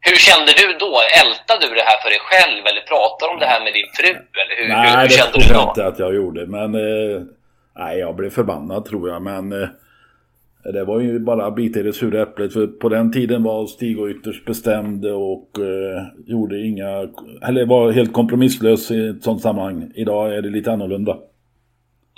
[0.00, 0.92] Hur kände du då?
[1.22, 4.10] Ältade du det här för dig själv eller pratade om det här med din fru?
[4.42, 6.46] Eller hur, nej, hur, hur det tror jag inte att jag gjorde.
[6.46, 7.22] Men eh,
[7.78, 9.22] nej, jag blev förbannad tror jag.
[9.22, 9.68] Men eh,
[10.72, 12.52] det var ju bara bita i det sura äpplet.
[12.52, 17.08] För på den tiden var Stig ytterst bestämd och eh, gjorde inga...
[17.48, 19.92] Eller var helt kompromisslös i ett sånt sammanhang.
[19.94, 21.16] Idag är det lite annorlunda.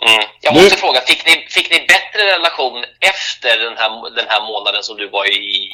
[0.08, 0.22] Mm.
[0.40, 0.80] Jag måste du...
[0.84, 2.78] fråga, fick ni, fick ni bättre relation
[3.12, 5.36] efter den här, den här månaden som du var i...
[5.36, 5.70] i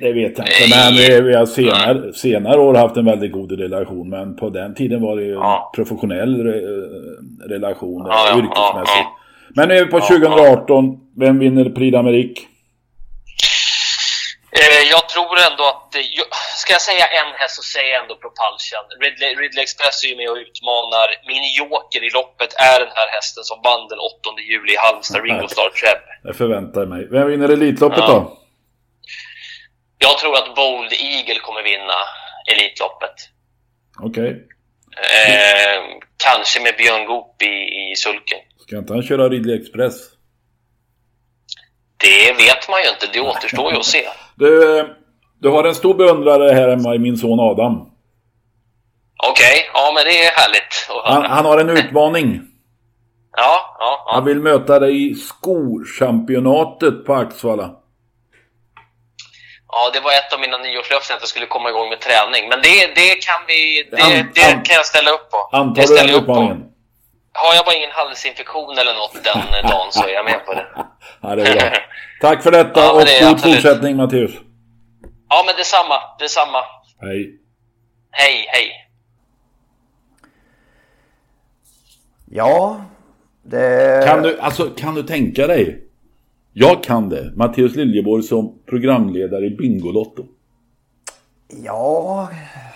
[0.00, 4.08] det vet jag inte, men vi har senare, senare år haft en väldigt god relation.
[4.10, 5.72] Men på den tiden var det ju ja.
[5.74, 6.60] professionell re,
[7.54, 9.08] relation, ja, ja, yrkesmässigt.
[9.54, 10.98] Men nu är vi på 2018.
[11.16, 12.38] Vem vinner Prix d'Amérique?
[14.58, 15.88] Eh, jag tror ändå att...
[16.62, 18.84] Ska jag säga en häst så säger jag ändå Propulsion.
[19.02, 21.08] Ridley, Ridley Express är ju med och utmanar.
[21.32, 25.22] Min joker i loppet är den här hästen som vann den 8 juli i Halmstad,
[25.24, 26.00] Ringo Star Treb.
[26.28, 27.00] Jag förväntar mig.
[27.14, 28.08] Vem vinner Elitloppet ja.
[28.12, 28.18] då?
[29.98, 31.98] Jag tror att Bold Eagle kommer vinna
[32.52, 33.16] Elitloppet.
[34.08, 34.30] Okej.
[34.30, 34.50] Okay.
[35.32, 35.80] Eh,
[36.26, 37.54] kanske med Björn Goop i,
[37.92, 38.38] i sulken.
[38.58, 39.94] Ska inte han köra Ridley Express?
[42.00, 44.08] Det vet man ju inte, det återstår ju att se.
[44.34, 44.86] Du,
[45.40, 47.90] du har en stor beundrare här hemma i min son Adam.
[49.22, 52.40] Okej, okay, ja men det är härligt han, han, har en utmaning.
[53.36, 54.14] ja, ja, ja.
[54.14, 57.70] Han vill möta dig i skochampionatet på Axvalla.
[59.72, 62.48] Ja, det var ett av mina nyårslöften att jag skulle komma igång med träning.
[62.48, 63.88] Men det, det kan vi...
[63.90, 63.96] Det,
[64.34, 65.48] det an, kan jag ställa upp på.
[65.52, 66.69] Antar du den utmaningen?
[67.32, 70.66] Har jag bara ingen halsinfektion eller något den dagen så är jag med på det.
[71.20, 71.78] ja, det är bra.
[72.20, 73.54] Tack för detta ja, och det god absolut.
[73.54, 74.30] fortsättning Mattias.
[75.28, 75.94] Ja, men detsamma.
[76.18, 76.58] Detsamma.
[77.00, 77.36] Hej.
[78.10, 78.86] Hej, hej.
[82.32, 82.84] Ja,
[83.42, 84.02] det...
[84.06, 85.84] Kan du, alltså, kan du tänka dig?
[86.52, 87.32] Jag kan det.
[87.36, 90.26] Mattias Liljeborg som programledare i Bingolotto.
[91.48, 92.28] Ja,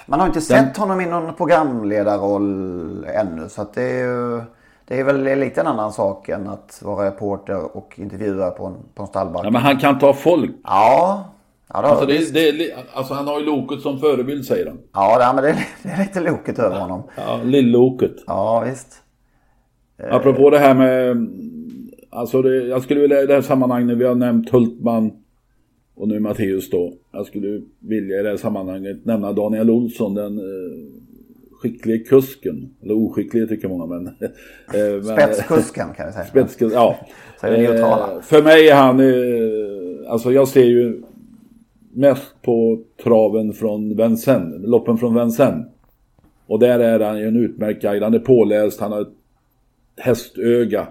[0.07, 3.49] man har inte sett honom i någon programledarroll ännu.
[3.49, 4.43] Så att det är ju...
[4.87, 8.75] Det är väl lite en annan sak än att vara reporter och intervjua på en,
[8.95, 9.47] på en stallback.
[9.47, 10.51] Ja, men han kan ta folk.
[10.65, 11.25] Ja.
[11.73, 14.79] ja det alltså, det, det, alltså han har ju Loket som förebild säger han.
[14.93, 17.03] Ja, det, men det, det är lite Loket över honom.
[17.17, 18.17] Ja, Lill-Loket.
[18.27, 18.89] Ja, visst.
[20.11, 21.17] Apropå det här med
[22.15, 25.13] alltså det, jag skulle vilja i det här sammanhanget, vi har nämnt Hultman
[25.95, 26.93] och nu Matteus då.
[27.13, 30.45] Jag skulle vilja i det här sammanhanget nämna Daniel Olsson, den eh,
[31.53, 32.75] skicklige kusken.
[32.83, 34.07] Eller oskicklige tycker många men...
[34.75, 36.25] eh, Spetskusken kan vi säga.
[36.25, 36.97] Spetskus, ja.
[37.41, 39.01] Så eh, för mig är han,
[40.13, 41.03] alltså jag ser ju
[41.93, 45.67] mest på traven från Vincennes, loppen från Vincennes.
[46.47, 48.03] Och där är han ju en utmärkt guide.
[48.03, 49.15] Han är påläst, han har ett
[49.97, 50.87] hästöga.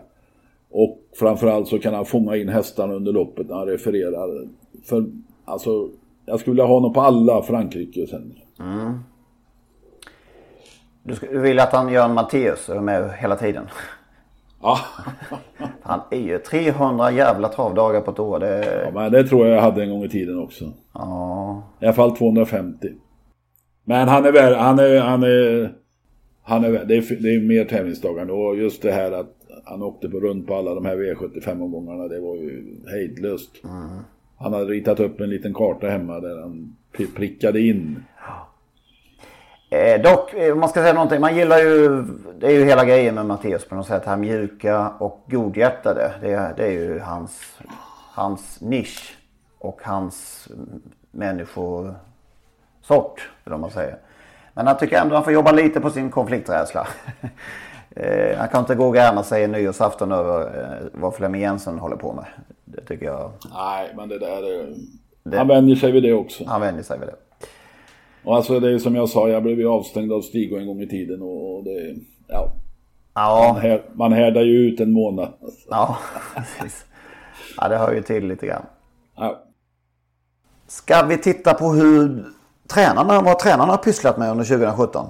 [0.70, 4.48] Och framförallt så kan han fånga in hästarna under loppet han refererar.
[4.84, 5.06] För
[5.46, 5.90] alltså,
[6.26, 8.36] jag skulle vilja ha honom på alla Frankrike sen.
[8.60, 9.00] Mm.
[11.04, 13.66] Du, vill att han gör en Matteus och är med hela tiden?
[14.62, 14.80] Ja.
[15.82, 18.40] han är ju 300 jävla travdagar på ett år.
[18.40, 18.84] Det...
[18.86, 20.74] Ja, men det tror jag jag hade en gång i tiden också.
[20.94, 21.64] Ja.
[21.82, 22.88] I alla fall 250.
[23.84, 25.74] Men han är väl, han är, han är,
[26.44, 30.10] han är, det är, det är mer tävlingsdagar och just det här att han åkte
[30.10, 33.64] på runt på alla de här V75-omgångarna, det var ju hejdlöst.
[33.64, 34.00] Mm.
[34.44, 36.76] Han hade ritat upp en liten karta hemma där han
[37.16, 38.04] prickade in.
[39.70, 42.04] Eh, dock, eh, om man ska säga någonting, man gillar ju,
[42.40, 46.12] det är ju hela grejen med Matteus på något sätt, här mjuka och godhjärtade.
[46.22, 47.60] Det, det är ju hans,
[48.14, 49.18] hans nisch
[49.60, 50.48] och hans
[51.12, 51.96] människosort,
[53.44, 53.98] vill man säger.
[54.54, 56.88] Men han tycker ändå han får jobba lite på sin konflikträdsla.
[57.96, 61.96] eh, han kan inte gå och gärna säga nyårsafton över eh, vad Flemming Jensen håller
[61.96, 62.26] på med.
[62.66, 63.32] Det tycker jag.
[63.54, 64.74] Nej, men det där...
[65.24, 66.44] Det, han vänjer sig vid det också.
[66.48, 67.16] Han vänjer sig vid det.
[68.24, 70.82] Och alltså det är som jag sa, jag blev ju avstängd av Stig en gång
[70.82, 71.96] i tiden och det...
[72.28, 72.54] Ja.
[73.14, 73.52] ja.
[73.54, 75.34] Man, här, man härdar ju ut en månad.
[75.70, 75.98] Ja,
[76.36, 76.86] precis.
[77.58, 78.66] Ja, det hör ju till lite grann.
[79.16, 79.44] Ja.
[80.68, 82.26] Ska vi titta på hur
[82.68, 85.06] tränarna, vad tränarna har pysslat med under 2017?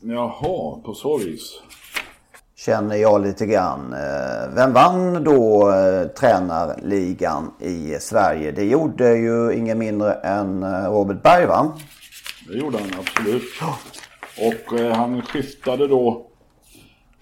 [0.00, 1.60] Jaha, på så vis.
[2.56, 3.92] Känner jag lite grann.
[3.92, 8.52] Eh, vem vann då eh, tränarligan i Sverige?
[8.52, 11.72] Det gjorde ju ingen mindre än eh, Robert Berg va?
[12.48, 13.42] Det gjorde han absolut.
[14.38, 16.26] Och eh, han skiftade då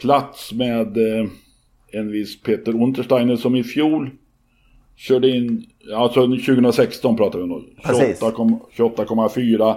[0.00, 1.26] plats med eh,
[1.92, 4.10] en viss Peter Untersteiner som i fjol
[4.96, 5.66] körde in,
[5.96, 7.66] alltså 2016 pratar vi om
[8.76, 9.76] 28,4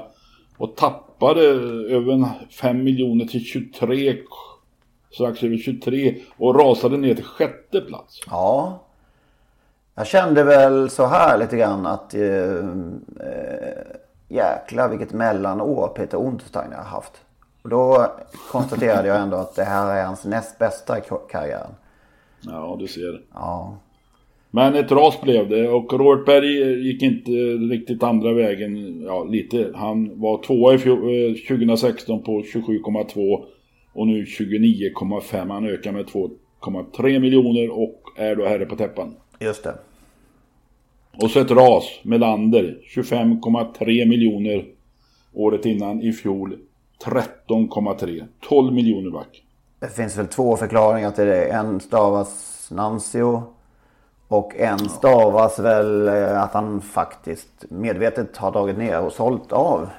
[0.58, 1.42] och tappade
[1.90, 2.30] över
[2.62, 4.16] 5 miljoner till 23,
[5.16, 8.22] strax över 23 och rasade ner till sjätte plats.
[8.30, 8.82] Ja.
[9.96, 13.96] Jag kände väl så här lite grann att eh, eh
[14.28, 17.12] jäklar vilket mellanår Peter Untersteiner har haft.
[17.62, 18.12] Och då
[18.52, 21.02] konstaterade jag ändå att det här är hans näst bästa i
[21.32, 21.72] karriären.
[22.42, 23.22] Ja, du ser.
[23.34, 23.78] Ja.
[24.52, 27.32] Men ett ras blev det och Robert Berg gick inte
[27.72, 29.02] riktigt andra vägen.
[29.02, 29.72] Ja, lite.
[29.76, 30.78] Han var tvåa i
[31.48, 33.46] 2016 eh, på 27,2
[33.96, 35.52] och nu 29,5.
[35.52, 39.16] Han ökar med 2,3 miljoner och är då herre på täppan.
[39.40, 39.78] Just det.
[41.22, 44.66] Och så ett ras, Melander, 25,3 miljoner
[45.34, 46.58] året innan i fjol
[47.06, 48.26] 13,3.
[48.50, 49.44] 12 miljoner back.
[49.80, 51.46] Det finns väl två förklaringar till det.
[51.46, 53.44] En stavas Nancio.
[54.28, 59.90] Och en stavas väl eh, att han faktiskt medvetet har dragit ner och sålt av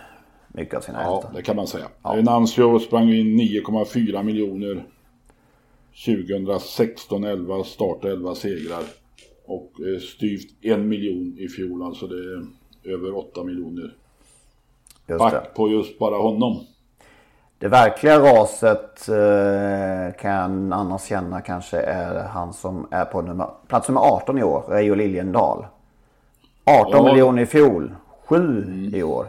[0.56, 1.28] mycket av sina hästar.
[1.32, 1.88] Ja, det kan man säga.
[2.02, 2.14] Ja.
[2.14, 4.84] Nancio sprang in 9,4 miljoner
[6.06, 8.82] 2016-11, startade 11 segrar.
[9.46, 12.46] Och eh, styvt en miljon i fjol, alltså det är
[12.94, 13.94] över åtta miljoner.
[15.06, 16.66] Back på just bara honom.
[17.58, 23.88] Det verkliga raset eh, kan annars känna kanske är han som är på nummer, plats
[23.88, 25.66] nummer 18 i år, Reijo Liljendal.
[26.64, 27.12] 18 ja.
[27.12, 27.94] miljoner i fjol,
[28.26, 28.94] 7 mm.
[28.94, 29.26] i år.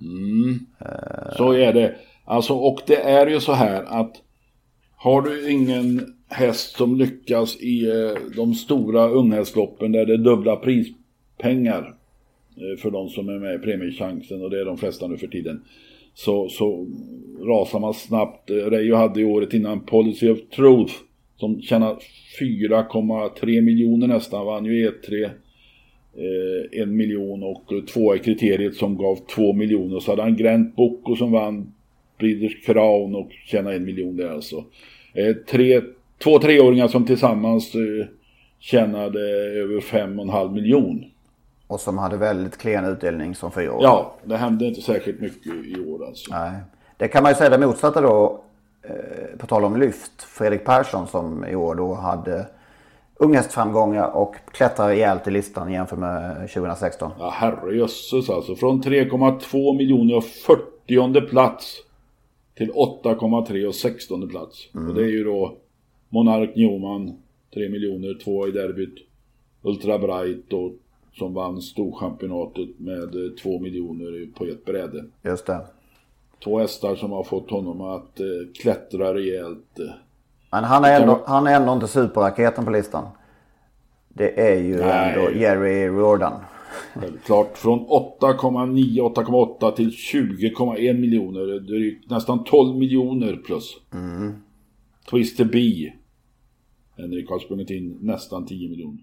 [0.00, 0.66] Mm.
[0.82, 1.94] Uh, så är det.
[2.24, 4.22] Alltså och det är ju så här att
[4.96, 10.56] har du ingen häst som lyckas i eh, de stora unghästloppen där det är dubbla
[10.56, 11.94] prispengar
[12.56, 15.26] eh, för de som är med i premiechansen och det är de flesta nu för
[15.26, 15.64] tiden.
[16.14, 16.86] Så, så
[17.40, 18.50] rasar man snabbt.
[18.50, 20.94] Eh, Reijo hade i året innan Policy of Truth
[21.36, 21.96] som tjänade
[22.40, 25.30] 4,3 miljoner nästan, vann ju E3
[26.16, 30.00] eh, en miljon och två i kriteriet som gav två miljoner.
[30.00, 31.72] Så hade han Grant Bocco som vann
[32.18, 34.64] Breeders Crown och tjänade en miljon där alltså.
[35.14, 35.80] Eh, tre
[36.24, 38.06] två treåringar som tillsammans eh,
[38.58, 39.20] tjänade
[39.62, 41.04] över fem och en halv miljon.
[41.66, 43.82] Och som hade väldigt klen utdelning som fyraåring.
[43.82, 46.34] Ja, det hände inte särskilt mycket i år alltså.
[46.34, 46.52] Nej.
[46.96, 48.44] Det kan man ju säga det motsatta då.
[48.82, 50.22] Eh, på tal om lyft.
[50.22, 52.46] Fredrik Persson som i år då hade
[53.16, 57.10] unghästframgångar och klättrar rejält i listan jämfört med 2016.
[57.18, 58.56] Ja herrejösses alltså.
[58.56, 61.76] Från 3,2 miljoner och 40 plats
[62.54, 64.68] till 8,3 och 16 plats.
[64.74, 64.88] Mm.
[64.88, 65.56] Och det är ju då
[66.08, 67.22] Monark Newman,
[67.54, 68.18] 3 miljoner.
[68.24, 68.94] Två i derbyt.
[69.62, 70.72] Ultra Bright då,
[71.12, 75.04] som vann storchampionatet med 2 miljoner på ett bräde.
[75.22, 75.66] Just det.
[76.44, 78.26] Två hästar som har fått honom att eh,
[78.62, 79.78] klättra rejält.
[79.78, 79.94] eh.
[80.54, 83.08] Men han är, ändå, han är ändå inte superraketen på listan.
[84.08, 85.12] Det är ju Nej.
[85.12, 86.32] ändå Jerry Riordan.
[86.94, 87.58] Självklart.
[87.58, 91.60] Från 8,9, 8,8 till 20,1 miljoner.
[91.60, 93.76] Drygt nästan 12 miljoner plus.
[95.10, 95.92] Twister B.
[96.96, 99.02] Henrik har sprungit in nästan 10 miljoner.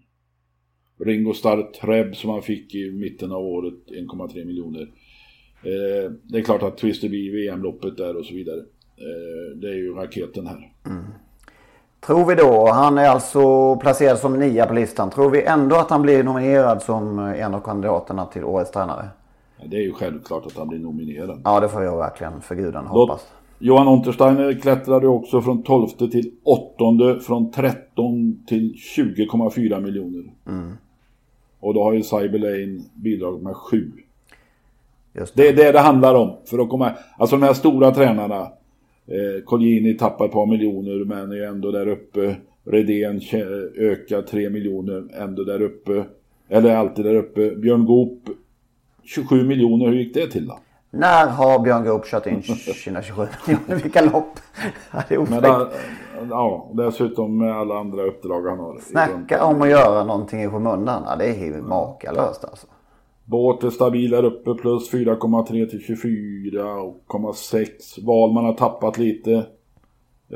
[1.06, 4.82] Ringo Starr Treb som han fick i mitten av året 1,3 miljoner.
[5.64, 8.60] Eh, det är klart att Twister B VM-loppet där och så vidare.
[8.98, 10.72] Eh, det är ju raketen här.
[12.06, 15.10] Tror vi då, han är alltså placerad som nia på listan.
[15.10, 19.08] Tror vi ändå att han blir nominerad som en av kandidaterna till årets tränare?
[19.66, 21.42] Det är ju självklart att han blir nominerad.
[21.44, 23.28] Ja, det får jag verkligen för gudarna hoppas.
[23.60, 30.24] Johan Untersteiner klättrade också från 12 till 8 från 13 till 20,4 miljoner.
[31.60, 33.92] Och då har ju Cyber Lane bidragit med 7.
[35.14, 36.38] Just Det är det det handlar om.
[36.46, 38.48] För att komma, alltså de här stora tränarna.
[39.08, 42.36] Eh, tappar ett par miljoner men är ändå där uppe.
[42.66, 43.22] Redén
[43.78, 46.04] ökar 3 miljoner, ändå där uppe.
[46.50, 47.56] Eller alltid där uppe.
[47.56, 48.20] Björn Goop
[49.04, 50.60] 27 miljoner, hur gick det till då?
[50.94, 53.76] När har Björn Goop kört in sina 27 miljoner?
[53.84, 54.40] Vilka lopp?
[55.10, 55.44] Det är Men ofräckt.
[55.44, 55.68] där,
[56.30, 58.78] ja, dessutom med alla andra uppdrag han har.
[58.80, 61.04] Snacka om att göra någonting i skymundan.
[61.06, 62.68] Ja, det är ju makalöst alltså.
[63.32, 68.06] Båt är stabil där uppe plus 4,3 till 24,6.
[68.06, 69.46] Valman har tappat lite.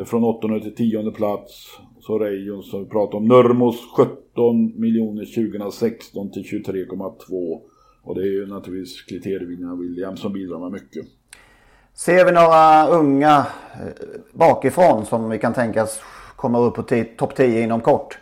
[0.05, 1.79] Från 8 till 10 plats.
[1.99, 3.27] Så Reijon som vi pratade om.
[3.27, 7.61] Nurmos 17 miljoner 2016 till 23,2.
[8.03, 11.05] Och det är ju naturligtvis kriterievinnaren William som bidrar med mycket.
[11.93, 13.37] Ser vi några unga
[13.73, 13.87] eh,
[14.33, 16.01] bakifrån som vi kan tänkas
[16.35, 16.83] kommer upp på
[17.17, 18.19] topp 10 inom kort?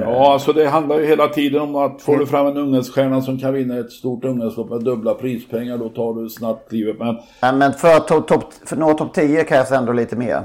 [0.00, 3.38] Ja, alltså det handlar ju hela tiden om att får du fram en ungdomsstjärna som
[3.38, 6.98] kan vinna ett stort ungdomslopp med dubbla prispengar då tar du snabbt klivet.
[6.98, 10.16] Men Ja, Men för att, to- topp- för att nå topp 10 krävs ändå lite
[10.16, 10.44] mer.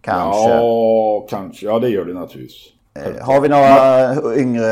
[0.00, 0.50] Kanske.
[0.50, 1.66] ja, kanske.
[1.66, 2.66] Ja, det gör det naturligtvis.
[2.94, 4.64] Eh, Har vi några yngre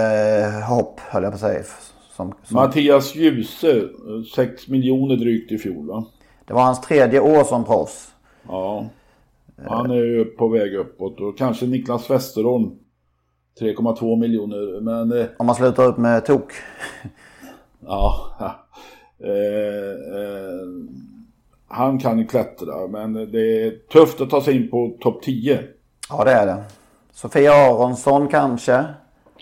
[0.69, 1.63] hopp höll jag på att säga.
[2.17, 3.83] Som, som, Mattias Djuse,
[4.35, 6.05] 6 miljoner drygt i fjol va?
[6.47, 8.09] det var hans tredje år som proffs.
[8.49, 8.87] Ja.
[9.69, 12.71] Han är ju på väg uppåt och kanske Niklas Westerholm.
[13.61, 16.53] 3,2 miljoner men eh, Om man slutar upp med tok.
[17.87, 18.31] ja.
[19.19, 20.67] Eh, eh,
[21.69, 25.61] han kan ju klättra men det är tufft att ta sig in på topp 10.
[26.11, 26.65] Ja det är det.
[27.13, 28.85] Sofia Aronsson kanske.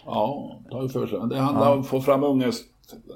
[0.07, 1.19] Ja, det har ju för sig.
[1.31, 2.53] Det handlar om att få fram unga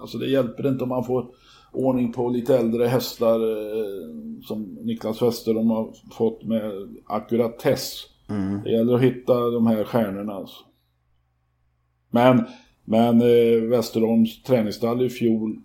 [0.00, 1.26] Alltså det hjälper inte om man får
[1.72, 6.72] ordning på lite äldre hästar eh, som Niklas Westerholm har fått med
[7.06, 8.02] ackuratess.
[8.64, 10.64] Det gäller att hitta de här stjärnorna alltså.
[12.10, 12.44] Men,
[12.84, 15.56] men eh, Westerholms träningsstall i fjol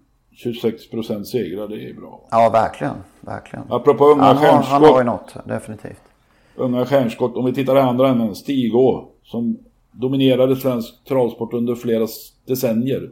[0.46, 2.28] 26% segrar, det är bra.
[2.32, 2.96] Ja verkligen.
[3.22, 3.66] Verkligen.
[3.70, 4.92] Apropå unga Han har, han stjärnskott.
[4.92, 5.36] har ju något.
[5.46, 6.02] Definitivt.
[6.56, 7.36] unga stjärnskott.
[7.36, 9.58] Om vi tittar i andra änden, Stigå som
[9.92, 12.08] dominerade svensk travsport under flera
[12.46, 13.12] decennier.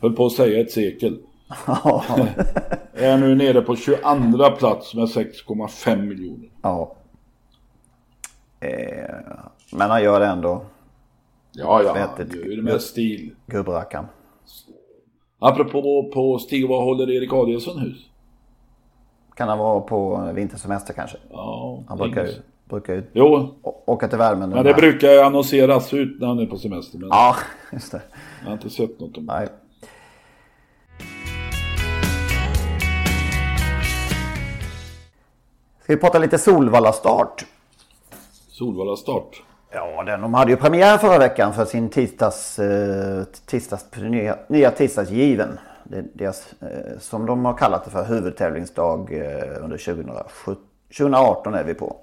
[0.00, 1.18] Höll på att säga ett sekel.
[2.94, 6.48] är nu nere på 22 plats med 6,5 miljoner.
[6.62, 6.94] Ja.
[8.60, 9.14] Eh,
[9.72, 10.62] men han gör det ändå.
[11.56, 13.34] Ja, ja, det är det med stil.
[13.46, 14.06] Gubbrackan.
[15.38, 17.96] Apropå på Stig, vad håller Erik Adielsson hus?
[19.34, 21.16] Kan han vara på vintersemester kanske?
[21.30, 22.32] Ja, Han brukar ju,
[22.68, 24.50] brukar ju Jo, åka till värmen.
[24.50, 26.98] men det brukar ju annonseras ut när han är på semester.
[26.98, 27.36] Men Ja,
[27.72, 28.02] just det.
[28.40, 29.32] jag har inte sett något om det.
[29.32, 29.48] Nej.
[35.82, 37.44] Ska vi prata lite Solvalla start?
[38.48, 39.42] Solvalla start.
[39.76, 44.70] Ja, den, de hade ju premiär förra veckan för sin tisdags, eh, tisdags nya, nya
[44.70, 45.58] tisdagsgiven.
[45.84, 51.74] Det, deras, eh, som de har kallat det för huvudtävlingsdag eh, under 2018 är vi
[51.74, 51.96] på.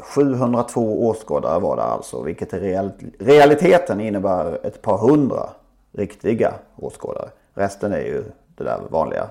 [0.00, 5.48] 702 åskådare var det alltså, vilket i realiteten innebär ett par hundra
[5.92, 7.28] riktiga åskådare.
[7.54, 8.24] Resten är ju
[8.56, 9.28] det där vanliga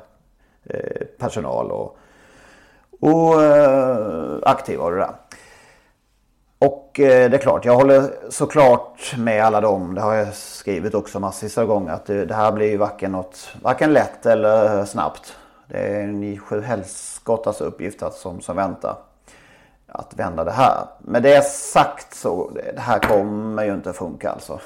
[1.17, 1.97] personal och,
[2.99, 3.33] och
[4.43, 5.13] aktiva och det där.
[6.65, 9.95] Och eh, det är klart, jag håller såklart med alla dem.
[9.95, 11.93] Det har jag skrivit också massvis av gånger.
[11.93, 15.35] Att det, det här blir ju varken, något, varken lätt eller snabbt.
[15.67, 18.95] Det är en sju helskottas uppgift att, som, som väntar.
[19.87, 20.85] Att vända det här.
[20.99, 24.59] Med det sagt så, det, här kommer ju inte funka alltså.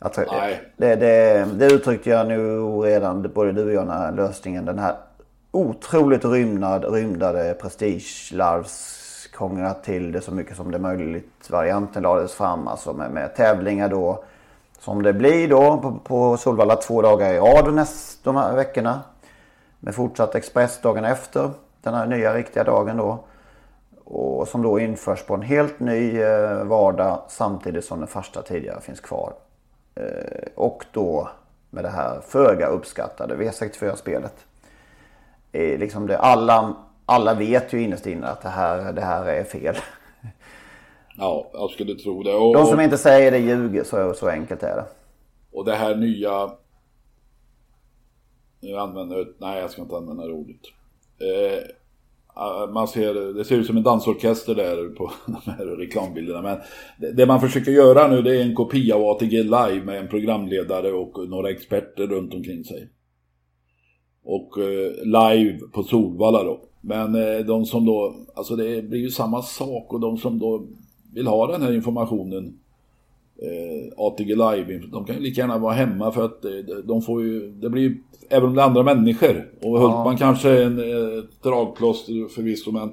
[0.14, 0.60] Tror, Nej.
[0.76, 4.64] det, det, det uttryckte jag nu redan, både du och jag, när lösningen.
[4.64, 4.96] Den här
[5.50, 8.97] otroligt rymnad, rymdade prestigelarvs
[9.38, 11.50] krångla till det så mycket som det är möjligt.
[11.50, 14.24] Varianten lades fram alltså med, med tävlingar då.
[14.78, 19.00] Som det blir då på, på Solvalla två dagar i rad näst, de här veckorna.
[19.80, 21.50] Med fortsatt Express dagen efter.
[21.82, 23.18] Den här nya riktiga dagen då.
[24.04, 28.80] Och som då införs på en helt ny eh, vardag samtidigt som den första tidigare
[28.80, 29.32] finns kvar.
[29.94, 31.28] Eh, och då
[31.70, 34.34] med det här föga uppskattade V64-spelet.
[35.52, 36.74] Eh, liksom det, alla,
[37.08, 39.74] alla vet ju innerst inne att det här, det här är fel.
[41.16, 42.34] Ja, jag skulle tro det.
[42.34, 44.84] Och, De som inte säger det ljuger, så, så enkelt är det.
[45.52, 46.50] Och det här nya...
[48.60, 50.60] Nu använder Nej, jag ska inte använda det ordet.
[51.20, 51.62] Eh,
[52.72, 56.42] man ser, det ser ut som en dansorkester där på de här reklambilderna.
[56.42, 56.58] Men
[56.98, 60.08] det, det man försöker göra nu det är en kopia av ATG Live med en
[60.08, 62.88] programledare och några experter runt omkring sig.
[64.24, 66.67] Och eh, live på Solvalla då.
[66.80, 70.66] Men eh, de som då, alltså det blir ju samma sak och de som då
[71.14, 72.58] vill ha den här informationen
[73.36, 76.50] eh, ATG Live, de kan ju lika gärna vara hemma för att eh,
[76.84, 77.98] de får ju, det blir ju,
[78.28, 79.50] även om det är andra människor.
[79.62, 82.92] Och Hultman kanske är en eh, dragplåster förvisso men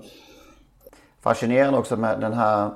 [1.25, 2.69] Fascinerande också med den här,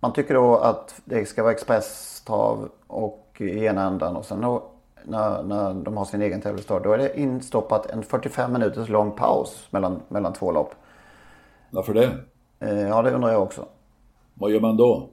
[0.00, 4.71] man tycker då att det ska vara expresstrav och i ena ändan och sen då,
[5.04, 9.12] när, när de har sin egen tävlingsdag då är det instoppat en 45 minuters lång
[9.12, 10.74] paus mellan, mellan två lopp.
[11.70, 12.10] varför det?
[12.60, 13.66] Eh, ja det undrar jag också.
[14.34, 15.08] Vad gör man då?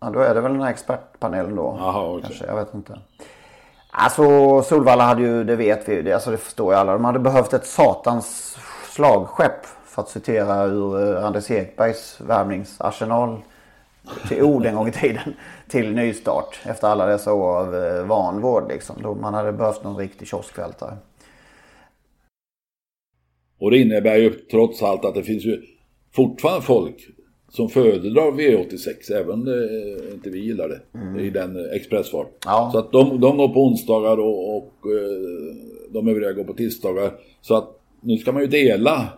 [0.00, 1.76] Ja, då är det väl den här expertpanelen då.
[1.78, 2.22] Jaha, okej.
[2.22, 2.98] Kanske, jag vet inte.
[3.90, 6.92] Alltså Solvalla hade ju, det vet vi ju, det, alltså, det förstår ju alla.
[6.92, 8.56] De hade behövt ett satans
[8.90, 9.66] slagskepp.
[9.84, 13.42] För att citera ur eh, Anders Ekbergs värvningsarsenal.
[14.28, 15.34] Till ord en gång i tiden.
[15.68, 16.60] Till nystart.
[16.64, 18.96] Efter alla dessa år av eh, vanvård liksom.
[19.02, 20.96] Då man hade behövt någon riktig kioskvältare.
[23.58, 25.62] Och det innebär ju trots allt att det finns ju
[26.12, 27.08] fortfarande folk
[27.48, 32.28] som föredrar V86 även eh, inte vi gillar det i den eh, expressfart.
[32.44, 32.68] Ja.
[32.72, 35.56] Så att de, de går på onsdagar och, och eh,
[35.90, 37.12] de övriga går på tisdagar.
[37.40, 39.08] Så att nu ska man ju dela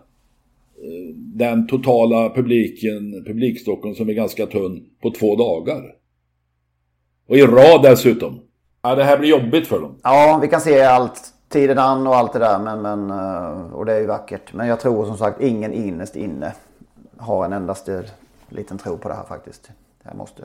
[1.16, 5.94] den totala publiken, publikstocken som är ganska tunn på två dagar.
[7.28, 8.40] Och i rad dessutom.
[8.82, 9.98] Ja, det här blir jobbigt för dem.
[10.02, 11.34] Ja, vi kan se allt.
[11.48, 12.58] Tiden an och allt det där.
[12.58, 14.52] Men, men, eh, och det är ju vackert.
[14.52, 16.54] Men jag tror som sagt ingen innerst inne
[17.16, 18.04] har en endaste
[18.48, 19.70] liten tro på det här faktiskt.
[20.02, 20.44] Jag måste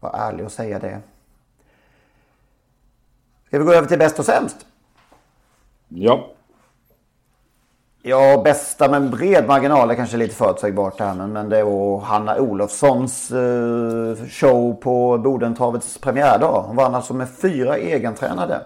[0.00, 1.00] vara ärlig och säga det.
[3.46, 4.66] Ska vi gå över till bäst och sämst?
[5.88, 6.30] Ja.
[8.02, 11.14] Ja, bästa med en bred marginal är kanske lite förutsägbart här.
[11.14, 16.64] Men, men det var Hanna Olofssons eh, show på Bodentravets premiärdag.
[16.66, 18.60] Hon vann alltså med fyra egentränade.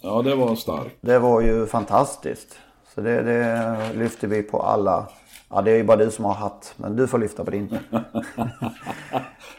[0.00, 0.96] Ja, det var starkt.
[1.00, 2.58] Det var ju fantastiskt.
[2.94, 5.06] Så det, det lyfter vi på alla.
[5.54, 6.74] Ja, det är ju bara du som har hatt.
[6.76, 7.68] Men du får lyfta på din.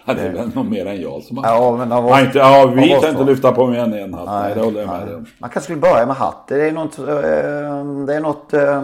[0.06, 1.46] Det är väl någon mer än jag som har...
[1.46, 4.14] Ja, men av oss, Ja, inte, ja vi kan inte lyfta på mer än en
[4.14, 4.26] hatt.
[4.26, 5.26] Nej, det håller jag med om.
[5.40, 6.48] Man kanske skulle börja med hatt.
[6.48, 7.00] Det är något...
[7.00, 7.06] eh,
[8.06, 8.54] Det är något...
[8.54, 8.84] eh,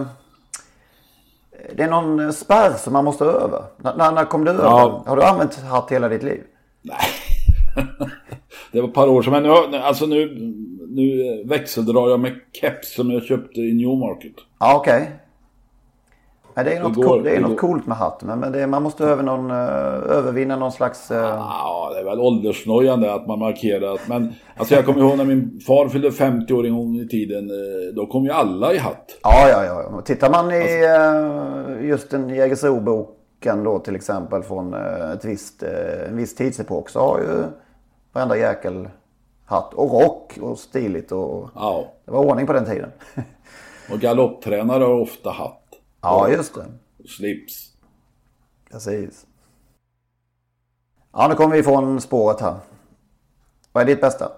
[1.76, 3.62] Det är någon spärr som man måste över.
[3.76, 4.62] När, när- kom du över?
[4.64, 5.02] Ja.
[5.06, 6.40] Har du använt hatt hela ditt liv?
[8.72, 9.32] Det var ett par år sedan.
[9.32, 10.36] Men nu, alltså nu,
[10.88, 14.32] nu växeldrar jag med keps som jag köpte i Newmarket.
[14.58, 15.10] Ja, okej.
[16.64, 17.56] Nej, det är något, går- coolt, det är något går.
[17.56, 18.22] coolt med hatt.
[18.22, 19.56] Men, men det, man måste över någon, eh,
[20.16, 21.10] övervinna någon slags...
[21.10, 24.08] eh, Ja, det är väl åldersnojande att man markerar att...
[24.08, 27.50] Men alltså jag kommer ihåg när min far fyllde 50 år en gång i tiden.
[27.50, 29.18] eh, Då kom ju alla i hatt.
[29.22, 30.00] Ja, ja, ja.
[30.04, 34.74] Tittar man i Alltså- just den Jägersro-boken då till exempel från
[35.14, 35.62] ett visst,
[36.08, 37.26] en viss tidsepok så har ju
[38.12, 38.88] varenda jäkel
[39.46, 41.84] hatt och rock och stiligt och Ja.
[42.04, 42.90] det var ordning på den tiden.
[43.92, 45.59] Och galopptränare har ofta hatt.
[46.02, 46.66] Ja, just det.
[46.98, 47.76] Och slips.
[48.70, 49.26] Precis.
[51.12, 52.58] Ja, nu kommer vi från spåret här.
[53.72, 54.32] Vad är ditt bästa?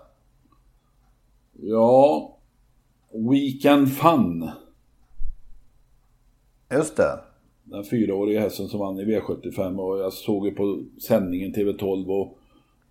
[1.52, 2.28] Ja...
[3.30, 4.50] Weekend Fun.
[6.70, 7.20] Just det.
[7.64, 12.38] Den fyraåriga hästen som vann i V75 och jag såg ju på sändningen TV12 och,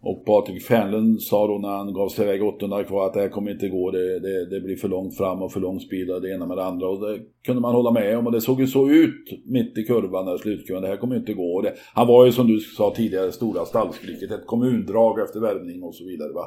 [0.03, 3.29] och Patrik Fernlund sa då när han gav sig iväg 800 kvar att det här
[3.29, 6.21] kommer inte gå, det, det, det blir för långt fram och för lång speed och
[6.21, 8.59] det ena med det andra och det kunde man hålla med om och det såg
[8.59, 11.61] ju så ut mitt i kurvan där slutkurvan, det här kommer inte gå.
[11.61, 15.95] Det, han var ju som du sa tidigare stora stallskriket, ett kommundrag efter värvning och
[15.95, 16.45] så vidare va.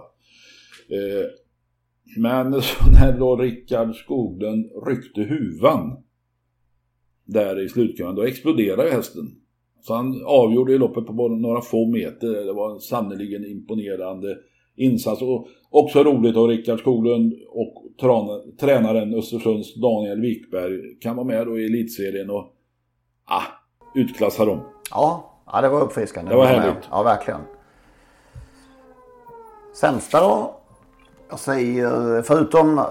[0.89, 1.27] Eh,
[2.17, 5.97] men så när då Rickard Skoglund ryckte huvan
[7.25, 9.25] där i slutkurvan, då exploderade hästen.
[9.87, 12.45] Så han avgjorde ju loppet på bara några få meter.
[12.47, 14.37] Det var en sannerligen imponerande
[14.77, 15.23] insats.
[15.23, 17.85] Och också roligt att Rickard Skoglund och
[18.61, 22.53] tränaren Östersunds Daniel Wikberg kan vara med då i elitserien och
[23.25, 23.43] ah,
[23.95, 24.61] utklassa dem.
[24.91, 26.31] Ja, ja det var uppfriskande.
[26.31, 26.89] Det var härligt.
[26.91, 27.41] Ja, verkligen.
[29.75, 30.61] Sämsta då?
[31.29, 32.85] Jag säger förutom eh,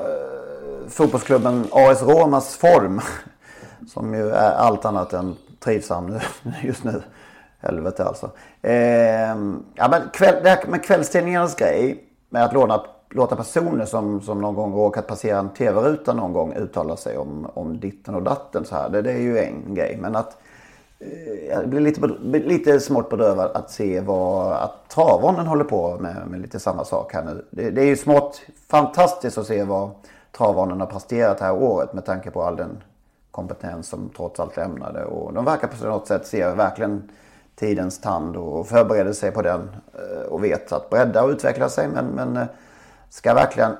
[0.88, 3.02] fotbollsklubben AS Romas form.
[3.88, 6.20] Som ju är allt annat än trivsam nu,
[6.64, 7.01] just nu.
[7.64, 8.32] Helvete alltså.
[8.61, 9.36] Eh,
[9.76, 12.03] ja, men kväll, det här med kvällstidningarnas grej.
[12.30, 16.53] Med att låna, låta personer som, som någon gång råkat passera en tv-ruta någon gång
[16.53, 18.89] uttala sig om, om ditten och datten så här.
[18.89, 19.97] Det, det är ju en grej.
[20.01, 20.38] Men att
[20.99, 26.28] eh, jag blir lite, lite smått bedrövad att se vad att Travonden håller på med,
[26.28, 27.45] med lite samma sak här nu.
[27.51, 29.89] Det, det är ju smått fantastiskt att se vad
[30.38, 32.84] Travonden har presterat här året med tanke på all den
[33.34, 35.06] kompetens som trots allt lämnade.
[35.06, 37.12] Och de verkar på något sätt se verkligen
[37.56, 41.88] tidens tand och förbereder sig på den eh, och vet att bredda och utveckla sig.
[41.88, 42.46] Men, men eh,
[43.10, 43.72] ska verkligen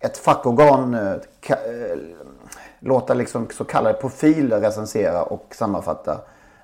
[0.00, 2.14] ett fackorgan eh, ka-
[2.80, 6.20] låta liksom så kallade profiler recensera och sammanfatta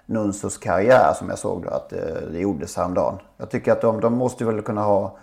[0.07, 1.89] Nunsos karriär som jag såg då att
[2.33, 3.19] det gjordes häromdagen.
[3.37, 5.17] Jag tycker att de, de måste väl kunna ha...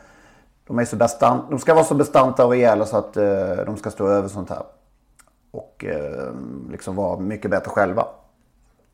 [0.68, 3.14] De, är så bestant, de ska vara så bestanta och rejäla så att
[3.66, 4.64] de ska stå över sånt här.
[5.56, 6.34] Och eh,
[6.72, 8.08] liksom vara mycket bättre själva.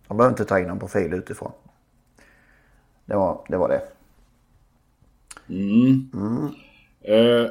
[0.08, 1.52] De behöver inte ta in någon profil utifrån.
[3.06, 3.58] Det var det.
[3.58, 3.82] Var det.
[7.02, 7.50] Eh,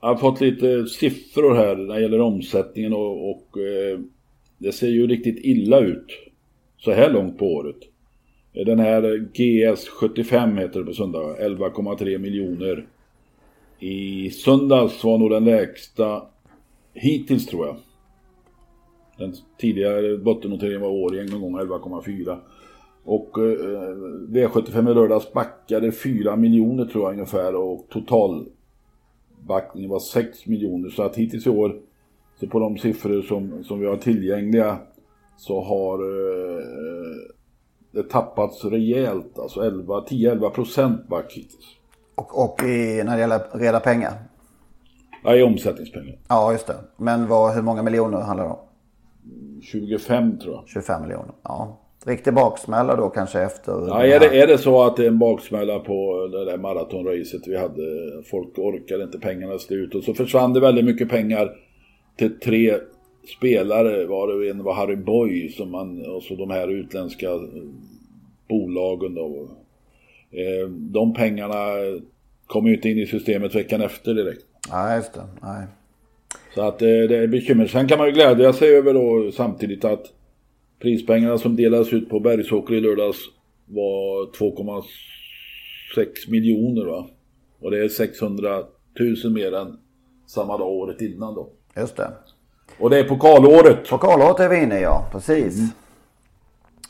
[0.00, 3.98] jag har fått lite siffror här när det gäller omsättningen och, och eh,
[4.58, 6.06] det ser ju riktigt illa ut
[6.78, 7.76] så här långt på året.
[8.52, 9.02] Eh, Den här
[9.34, 12.86] GS75 heter det på söndag, 11,3 miljoner.
[13.78, 16.22] I söndags var nog den lägsta
[16.94, 17.76] hittills tror jag.
[19.18, 22.38] Den tidigare bottennoteringen var Årjäng någon gång 11,4.
[23.04, 23.42] Och eh,
[24.28, 30.90] V75 i lördags backade 4 miljoner tror jag ungefär och totalbackningen var 6 miljoner.
[30.90, 31.80] Så att hittills i år,
[32.40, 34.78] så på de siffror som, som vi har tillgängliga
[35.36, 36.64] så har eh,
[37.90, 39.38] det tappats rejält.
[39.38, 41.76] Alltså 10-11 procent back hittills.
[42.14, 44.12] Och, och i, när det gäller reda pengar.
[45.24, 46.18] Ja, i omsättningspengar.
[46.28, 46.76] Ja, just det.
[46.96, 48.58] Men vad, hur många miljoner handlar det om?
[49.62, 50.68] 25 tror jag.
[50.68, 51.32] 25 miljoner.
[51.42, 51.80] Ja.
[52.06, 53.72] Riktig baksmälla då kanske efter...
[53.72, 57.46] Ja, är, det, är det så att det är en baksmälla på det där maratonracet
[57.46, 57.82] vi hade,
[58.30, 61.50] folk orkade inte, pengarna slut och så försvann det väldigt mycket pengar
[62.16, 62.74] till tre
[63.36, 67.40] spelare, var det en var Harry Boy som man, och så de här utländska eh,
[68.48, 69.48] bolagen då.
[70.30, 71.64] Eh, De pengarna
[72.46, 74.44] kom ju inte in i systemet veckan efter direkt.
[74.70, 75.26] Nej, just det.
[75.42, 75.66] Nej.
[76.54, 77.66] Så att eh, det är bekymmer.
[77.66, 80.04] Sen kan man ju glädja sig över då samtidigt att
[80.82, 83.18] prispengarna som delades ut på Bergsåker i lördags
[83.66, 87.06] var 2,6 miljoner va.
[87.60, 88.62] Och det är 600
[89.24, 89.78] 000 mer än
[90.26, 91.48] samma dag året innan då.
[91.76, 92.10] Just det.
[92.78, 93.88] Och det är pokalåret.
[93.88, 95.08] Pokalåret är vi inne i, ja.
[95.12, 95.72] Precis.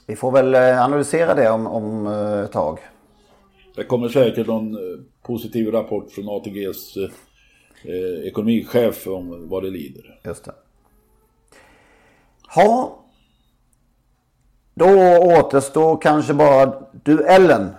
[0.06, 2.78] Vi får väl eh, analysera det om, om eh, ett tag.
[3.76, 4.78] Det kommer säkert någon
[5.22, 6.96] positiv rapport från ATGs
[7.84, 10.20] eh, ekonomichef om vad det lider.
[10.24, 10.54] Just det.
[12.56, 12.98] Ja.
[14.74, 14.86] Då
[15.18, 17.70] återstår kanske bara duellen.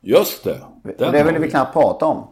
[0.00, 0.60] Just det!
[0.98, 2.26] Den det vill vi knappt prata om.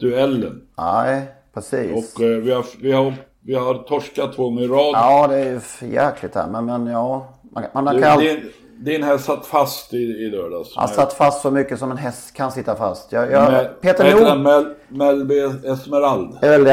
[0.00, 0.68] Duellen.
[0.78, 2.16] Nej, precis.
[2.16, 4.94] Och eh, vi, har, vi, har, vi har torskat två gånger i rad.
[4.94, 6.46] Ja, det är jäkligt här.
[6.46, 7.34] Men, men ja.
[7.42, 8.36] Man, man Du, kan alltid...
[8.36, 10.72] din, din här satt fast i, i lördags.
[10.76, 13.12] Jag satt fast så mycket som en häst kan sitta fast.
[13.12, 14.38] Jag, jag, Med- Peter Nord...
[14.40, 16.38] Mel, Melby Esmerald.
[16.42, 16.66] Eller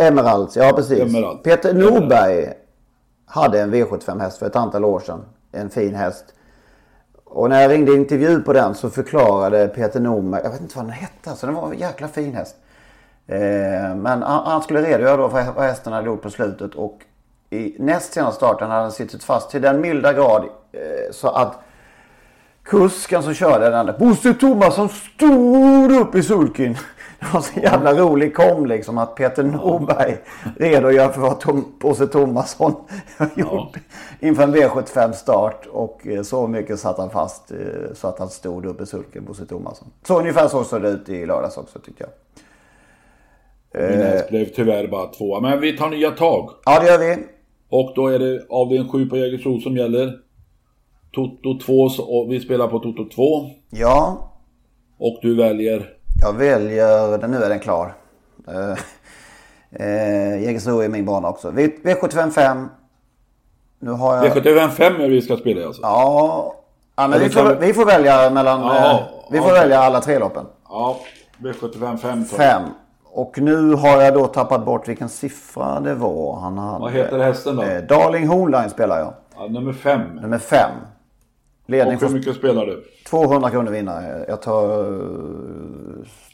[0.00, 1.00] eh, Emeralds, ja precis.
[1.00, 1.42] Emerald.
[1.42, 2.52] Peter Norberg
[3.26, 5.24] hade en V75-häst för ett antal år sedan.
[5.52, 6.24] En fin häst.
[7.24, 10.84] Och när jag ringde intervju på den så förklarade Peter Norberg, jag vet inte vad
[10.84, 12.56] den hette, alltså den var en jäkla fin häst.
[13.26, 13.38] Eh,
[13.96, 16.98] men han, han skulle redogöra då för vad hästen hade gjort på slutet och
[17.52, 21.58] i näst senaste starten hade han suttit fast till den milda grad eh, så att
[22.62, 26.76] kusken som körde den Bosse Thomasson stod upp i sulkin.
[27.20, 30.18] Det var så jävla rolig kom liksom att Peter Norberg
[30.58, 32.74] redogör för vad Bosse Thomasson
[33.16, 33.76] har gjort
[34.20, 37.56] inför en V75 start och eh, så mycket satt han fast eh,
[37.94, 39.88] så att han stod upp i sulken, Bosse Thomasson.
[40.02, 42.10] Så ungefär så såg det ut i lördags också tyckte jag.
[43.90, 45.40] Min häst blev tyvärr bara tvåa.
[45.40, 46.50] Men vi tar nya tag.
[46.64, 47.26] Ja det gör vi.
[47.72, 50.12] Och då är det avdelning 7 på Jägersro som gäller.
[51.14, 53.22] Toto 2, så- och vi spelar på Toto 2.
[53.70, 54.28] Ja,
[54.98, 55.88] Och du väljer...
[56.22, 57.94] jag väljer, den, nu är den klar.
[58.48, 58.78] Eh,
[59.86, 61.50] eh, Jägersro är min bana också.
[61.50, 62.68] V- V75 5.
[63.78, 64.24] Nu har jag...
[64.36, 65.82] V75 5 är vi ska spela alltså.
[65.82, 66.54] Ja,
[66.96, 68.60] ja men vi får, kan vi- får välja mellan...
[68.60, 69.00] Ja, eh,
[69.30, 69.60] vi får okej.
[69.60, 70.46] välja alla tre loppen.
[70.68, 70.96] Ja,
[71.38, 72.44] V75 5 tar vi.
[72.44, 72.62] Fem.
[73.14, 76.80] Och nu har jag då tappat bort vilken siffra det var han hade.
[76.80, 77.62] Vad heter hästen då?
[77.62, 79.14] Eh, Darling Hornline spelar jag.
[79.36, 80.00] Ja, nummer 5.
[80.14, 80.70] Nummer fem.
[81.66, 82.84] Ledning och hur mycket spelar du?
[83.10, 84.24] 200 kronor vinnare.
[84.28, 84.84] Jag tar,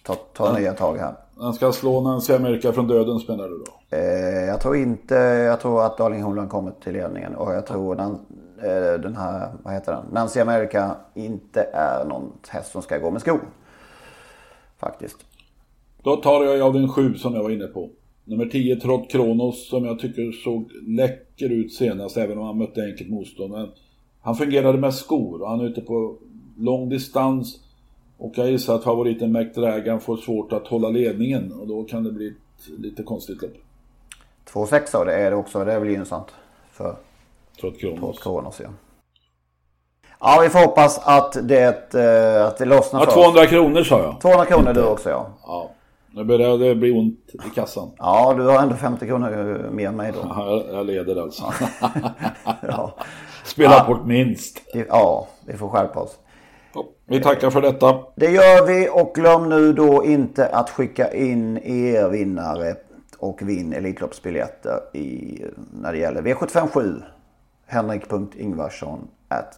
[0.07, 1.15] tar, tar nya tag här.
[1.41, 3.97] Han ska slå Nancy Amerika från döden spelar du då?
[3.97, 7.35] Eh, jag tror inte, jag tror att Darling Holland kommer till ledningen.
[7.35, 8.19] Och jag tror den,
[8.63, 10.05] eh, den här, vad heter den?
[10.13, 13.41] Nancy America inte är någon häst som ska gå med skor.
[14.79, 15.28] Faktiskt.
[16.03, 17.91] Då tar jag av den sju som jag var inne på.
[18.25, 22.85] Nummer 10 Trott Kronos som jag tycker såg läcker ut senast även om han mötte
[22.85, 23.53] enkelt motstånd.
[23.53, 23.69] Men
[24.21, 26.17] han fungerade med skor och han är ute på
[26.59, 27.61] lång distans.
[28.19, 32.13] Och jag gissar att favoriten McDragan får svårt att hålla ledningen och då kan det
[32.13, 33.55] bli ett lite konstigt lopp.
[34.53, 35.65] 2,6 det är det också.
[35.65, 36.35] Det är väl gynnsamt
[36.73, 36.97] för
[37.61, 38.19] Trott Kronos.
[38.19, 38.69] Kronos ja.
[40.21, 43.49] ja, vi får hoppas att det, eh, att det lossnar ja, 200 oss.
[43.49, 44.21] kronor sa jag.
[44.21, 45.31] 200 kronor du också ja.
[45.47, 45.71] Ja.
[46.19, 47.91] Nu börjar det bli ont i kassan.
[47.99, 50.19] Ja, du har ändå 50 kronor mer än mig då.
[50.23, 51.45] Ja, jag leder alltså.
[52.63, 52.95] ja.
[53.45, 53.85] Spela ja.
[53.87, 54.63] bort minst.
[54.89, 56.19] Ja, vi får skärpa oss.
[57.07, 57.99] Vi tackar för detta.
[58.17, 62.77] Det gör vi och glöm nu då inte att skicka in er vinnare
[63.19, 65.43] och vinn Elitloppsbiljetter i,
[65.73, 67.03] när det gäller V757
[67.67, 69.09] henrik.ingvarsson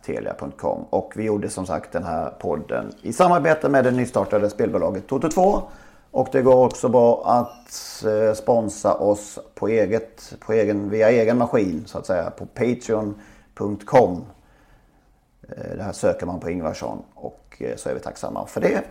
[0.07, 5.09] telia.com och vi gjorde som sagt den här podden i samarbete med det nystartade spelbolaget
[5.09, 5.63] Toto2
[6.11, 11.39] och det går också bra att eh, sponsra oss på eget, på egen, via egen
[11.39, 14.25] maskin så att säga på Patreon.com.
[15.43, 18.83] Eh, det här söker man på Ingvarsson och eh, så är vi tacksamma för det.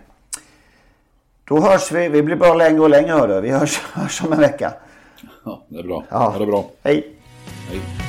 [1.44, 2.10] Då hörs vi.
[2.10, 3.42] Vi blir bara längre och längre hördu.
[3.42, 4.74] Vi hörs, hörs om en vecka.
[5.46, 6.04] Ja, det är bra.
[6.10, 6.18] Ja.
[6.18, 6.66] Ha det bra.
[6.84, 7.16] Hej.
[7.70, 8.09] Hej.